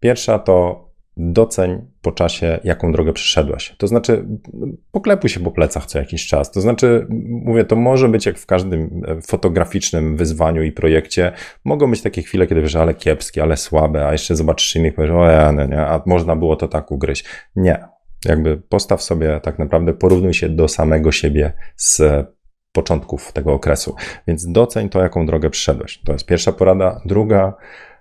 Pierwsza 0.00 0.38
to 0.38 0.88
doceń 1.16 1.86
po 2.02 2.12
czasie, 2.12 2.60
jaką 2.64 2.92
drogę 2.92 3.12
przeszedłeś. 3.12 3.74
To 3.78 3.86
znaczy, 3.86 4.26
poklepuj 4.92 5.30
się 5.30 5.40
po 5.40 5.50
plecach 5.50 5.86
co 5.86 5.98
jakiś 5.98 6.26
czas. 6.26 6.50
To 6.50 6.60
znaczy, 6.60 7.06
mówię, 7.28 7.64
to 7.64 7.76
może 7.76 8.08
być 8.08 8.26
jak 8.26 8.38
w 8.38 8.46
każdym 8.46 9.02
e, 9.06 9.22
fotograficznym 9.22 10.16
wyzwaniu 10.16 10.62
i 10.62 10.72
projekcie. 10.72 11.32
Mogą 11.64 11.90
być 11.90 12.02
takie 12.02 12.22
chwile, 12.22 12.46
kiedy 12.46 12.62
wiesz, 12.62 12.76
ale 12.76 12.94
kiepskie, 12.94 13.42
ale 13.42 13.56
słabe, 13.56 14.06
a 14.06 14.12
jeszcze 14.12 14.36
zobaczysz 14.36 14.76
innych, 14.76 14.94
powiesz, 14.94 15.10
o 15.10 15.24
ja, 15.30 15.52
nie, 15.52 15.66
nie, 15.66 15.80
a 15.80 16.02
można 16.06 16.36
było 16.36 16.56
to 16.56 16.68
tak 16.68 16.90
ugryźć. 16.90 17.24
Nie. 17.56 17.84
Jakby 18.24 18.56
postaw 18.56 19.02
sobie 19.02 19.40
tak 19.42 19.58
naprawdę, 19.58 19.92
porównuj 19.92 20.34
się 20.34 20.48
do 20.48 20.68
samego 20.68 21.12
siebie 21.12 21.52
z 21.76 22.02
początków 22.78 23.32
tego 23.32 23.52
okresu. 23.52 23.94
Więc 24.26 24.52
doceń 24.52 24.88
to, 24.88 25.02
jaką 25.02 25.26
drogę 25.26 25.50
przyszedłeś. 25.50 26.00
To 26.04 26.12
jest 26.12 26.26
pierwsza 26.26 26.52
porada. 26.52 27.00
Druga, 27.04 27.54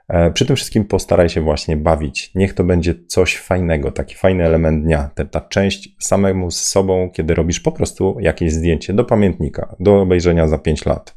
e, 0.07 0.31
przy 0.31 0.45
tym 0.45 0.55
wszystkim 0.55 0.85
postaraj 0.85 1.29
się 1.29 1.41
właśnie 1.41 1.77
bawić. 1.77 2.31
Niech 2.35 2.53
to 2.53 2.63
będzie 2.63 2.95
coś 3.07 3.37
fajnego, 3.37 3.91
taki 3.91 4.15
fajny 4.15 4.45
element 4.45 4.83
dnia. 4.83 5.09
Ta, 5.15 5.25
ta 5.25 5.41
część 5.41 5.95
samemu 5.99 6.51
z 6.51 6.61
sobą, 6.61 7.09
kiedy 7.13 7.33
robisz 7.33 7.59
po 7.59 7.71
prostu 7.71 8.17
jakieś 8.19 8.51
zdjęcie 8.53 8.93
do 8.93 9.03
pamiętnika, 9.03 9.75
do 9.79 10.01
obejrzenia 10.01 10.47
za 10.47 10.57
5 10.57 10.85
lat. 10.85 11.15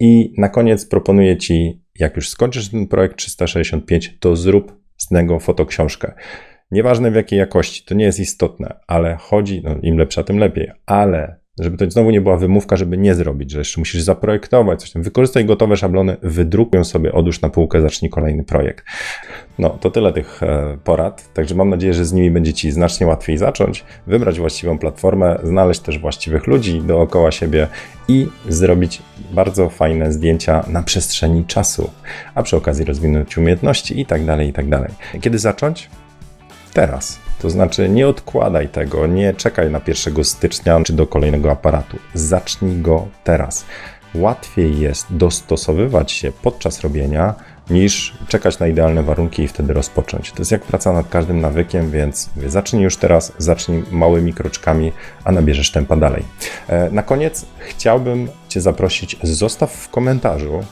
I 0.00 0.34
na 0.38 0.48
koniec 0.48 0.86
proponuję 0.86 1.36
Ci, 1.36 1.82
jak 1.98 2.16
już 2.16 2.28
skończysz 2.28 2.70
ten 2.70 2.86
projekt 2.86 3.16
365, 3.16 4.18
to 4.20 4.36
zrób 4.36 4.76
z 4.96 5.10
niego 5.10 5.40
fotoksiążkę. 5.40 6.14
Nieważne 6.70 7.10
w 7.10 7.14
jakiej 7.14 7.38
jakości, 7.38 7.84
to 7.84 7.94
nie 7.94 8.04
jest 8.04 8.20
istotne, 8.20 8.80
ale 8.86 9.16
chodzi, 9.16 9.62
no 9.64 9.76
im 9.82 9.98
lepsza, 9.98 10.22
tym 10.22 10.38
lepiej, 10.38 10.70
ale 10.86 11.43
żeby 11.60 11.76
to 11.76 11.90
znowu 11.90 12.10
nie 12.10 12.20
była 12.20 12.36
wymówka, 12.36 12.76
żeby 12.76 12.96
nie 12.96 13.14
zrobić, 13.14 13.50
że 13.50 13.58
jeszcze 13.58 13.80
musisz 13.80 14.02
zaprojektować 14.02 14.80
coś 14.80 14.90
tam. 14.90 15.02
Wykorzystaj 15.02 15.44
gotowe 15.44 15.76
szablony, 15.76 16.16
wydrukuj 16.22 16.84
sobie, 16.84 17.12
odłóż 17.12 17.40
na 17.40 17.50
półkę, 17.50 17.80
zacznij 17.80 18.10
kolejny 18.10 18.44
projekt. 18.44 18.84
No, 19.58 19.70
to 19.70 19.90
tyle 19.90 20.12
tych 20.12 20.42
e, 20.42 20.78
porad, 20.84 21.32
także 21.34 21.54
mam 21.54 21.68
nadzieję, 21.68 21.94
że 21.94 22.04
z 22.04 22.12
nimi 22.12 22.30
będzie 22.30 22.52
Ci 22.52 22.72
znacznie 22.72 23.06
łatwiej 23.06 23.38
zacząć, 23.38 23.84
wybrać 24.06 24.38
właściwą 24.38 24.78
platformę, 24.78 25.38
znaleźć 25.42 25.80
też 25.80 25.98
właściwych 25.98 26.46
ludzi 26.46 26.80
dookoła 26.80 27.32
siebie 27.32 27.68
i 28.08 28.26
zrobić 28.48 29.02
bardzo 29.32 29.70
fajne 29.70 30.12
zdjęcia 30.12 30.64
na 30.68 30.82
przestrzeni 30.82 31.44
czasu, 31.44 31.90
a 32.34 32.42
przy 32.42 32.56
okazji 32.56 32.84
rozwinąć 32.84 33.38
umiejętności 33.38 34.00
i 34.00 34.06
tak 34.06 34.24
dalej, 34.24 34.48
i 34.48 34.52
tak 34.52 34.68
dalej. 34.68 34.90
Kiedy 35.20 35.38
zacząć? 35.38 35.90
Teraz. 36.72 37.23
To 37.38 37.50
znaczy 37.50 37.88
nie 37.88 38.08
odkładaj 38.08 38.68
tego, 38.68 39.06
nie 39.06 39.34
czekaj 39.34 39.70
na 39.70 39.80
1 39.86 40.24
stycznia 40.24 40.80
czy 40.84 40.92
do 40.92 41.06
kolejnego 41.06 41.50
aparatu. 41.50 41.96
Zacznij 42.14 42.76
go 42.76 43.06
teraz. 43.24 43.64
Łatwiej 44.14 44.80
jest 44.80 45.06
dostosowywać 45.10 46.12
się 46.12 46.32
podczas 46.42 46.80
robienia 46.80 47.34
niż 47.70 48.14
czekać 48.28 48.58
na 48.58 48.66
idealne 48.66 49.02
warunki 49.02 49.42
i 49.42 49.48
wtedy 49.48 49.72
rozpocząć. 49.72 50.32
To 50.32 50.38
jest 50.38 50.52
jak 50.52 50.62
praca 50.62 50.92
nad 50.92 51.08
każdym 51.08 51.40
nawykiem, 51.40 51.90
więc 51.90 52.30
zacznij 52.46 52.82
już 52.82 52.96
teraz, 52.96 53.32
zacznij 53.38 53.84
małymi 53.90 54.32
kroczkami, 54.32 54.92
a 55.24 55.32
nabierzesz 55.32 55.70
tempa 55.70 55.96
dalej. 55.96 56.22
E, 56.68 56.90
na 56.90 57.02
koniec 57.02 57.46
chciałbym 57.58 58.28
Cię 58.48 58.60
zaprosić, 58.60 59.16
zostaw 59.22 59.72
w 59.72 59.88
komentarzu 59.88 60.64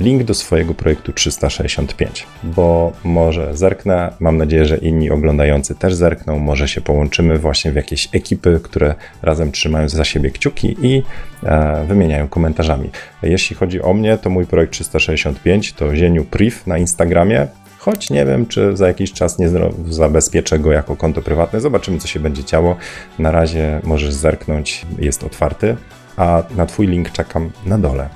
link 0.00 0.22
do 0.22 0.34
swojego 0.34 0.74
projektu 0.74 1.12
365, 1.12 2.26
bo 2.42 2.92
może 3.04 3.56
zerknę, 3.56 4.12
mam 4.20 4.36
nadzieję, 4.36 4.66
że 4.66 4.76
inni 4.76 5.10
oglądający 5.10 5.74
też 5.74 5.94
zerkną, 5.94 6.38
może 6.38 6.68
się 6.68 6.80
połączymy 6.80 7.38
właśnie 7.38 7.72
w 7.72 7.76
jakieś 7.76 8.08
ekipy, 8.12 8.60
które 8.62 8.94
razem 9.22 9.52
trzymają 9.52 9.88
za 9.88 10.04
siebie 10.04 10.30
kciuki 10.30 10.76
i 10.82 11.02
e, 11.42 11.84
wymieniają 11.88 12.28
komentarzami. 12.28 12.90
Jeśli 13.22 13.56
chodzi 13.56 13.82
o 13.82 13.94
mnie, 13.94 14.18
to 14.18 14.30
mój 14.30 14.46
projekt 14.46 14.72
365 14.72 15.72
to 15.72 15.96
Zieniu 15.96 16.24
Priv 16.24 16.56
na 16.66 16.78
Instagramie, 16.78 17.46
choć 17.78 18.10
nie 18.10 18.26
wiem, 18.26 18.46
czy 18.46 18.76
za 18.76 18.88
jakiś 18.88 19.12
czas 19.12 19.38
nie 19.38 19.48
zabezpieczę 19.88 20.58
go 20.58 20.72
jako 20.72 20.96
konto 20.96 21.22
prywatne. 21.22 21.60
Zobaczymy, 21.60 21.98
co 21.98 22.08
się 22.08 22.20
będzie 22.20 22.44
działo. 22.44 22.76
Na 23.18 23.30
razie 23.30 23.80
możesz 23.82 24.12
zerknąć, 24.14 24.86
jest 24.98 25.24
otwarty, 25.24 25.76
a 26.16 26.42
na 26.56 26.66
Twój 26.66 26.86
link 26.86 27.10
czekam 27.10 27.50
na 27.66 27.78
dole. 27.78 28.08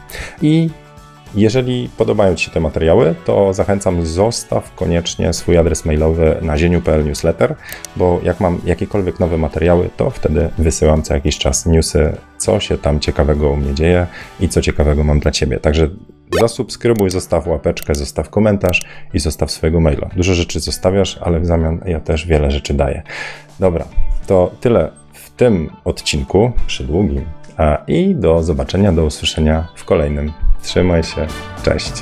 I 0.43 0.71
jeżeli 1.35 1.89
podobają 1.97 2.35
Ci 2.35 2.45
się 2.45 2.51
te 2.51 2.61
materiały, 2.61 3.15
to 3.25 3.55
zachęcam, 3.55 4.07
zostaw 4.07 4.75
koniecznie 4.75 5.33
swój 5.33 5.59
adres 5.59 5.85
mailowy 5.85 6.37
na 6.43 6.59
zieniu.pl 6.59 7.05
newsletter, 7.05 7.55
bo 7.97 8.21
jak 8.23 8.41
mam 8.41 8.61
jakiekolwiek 8.65 9.21
nowe 9.21 9.39
materiały, 9.39 9.91
to 9.97 10.11
wtedy 10.11 10.51
wysyłam 10.59 11.03
co 11.03 11.15
jakiś 11.15 11.39
czas 11.39 11.67
newsy, 11.67 12.17
co 12.39 12.61
się 12.61 12.79
tam 12.79 13.01
ciekawego 13.01 13.51
u 13.51 13.57
mnie 13.57 13.75
dzieje 13.75 14.07
i 14.41 14.49
co 14.49 14.63
ciekawego 14.63 15.05
mam 15.05 15.21
dla 15.21 15.31
Ciebie. 15.31 15.61
Także 15.61 15.89
zasubskrybuj, 16.41 17.11
zostaw 17.11 17.47
łapeczkę, 17.47 17.95
zostaw 17.95 18.31
komentarz 18.31 18.83
i 19.15 19.19
zostaw 19.19 19.51
swojego 19.51 19.81
maila. 19.81 20.09
Dużo 20.17 20.35
rzeczy 20.35 20.61
zostawiasz, 20.61 21.19
ale 21.21 21.41
w 21.41 21.47
zamian 21.47 21.81
ja 21.87 22.01
też 22.01 22.27
wiele 22.27 22.51
rzeczy 22.51 22.75
daję. 22.75 23.03
Dobra, 23.61 23.85
to 24.27 24.51
tyle 24.61 24.91
w 25.13 25.31
tym 25.31 25.71
odcinku, 25.85 26.53
przy 26.67 26.85
długim, 26.85 27.25
i 27.87 28.15
do 28.15 28.43
zobaczenia, 28.43 28.93
do 28.93 29.05
usłyszenia 29.05 29.69
w 29.75 29.85
kolejnym 29.85 30.33
Trzymaj 30.63 31.03
się. 31.03 31.27
Cześć. 31.63 31.93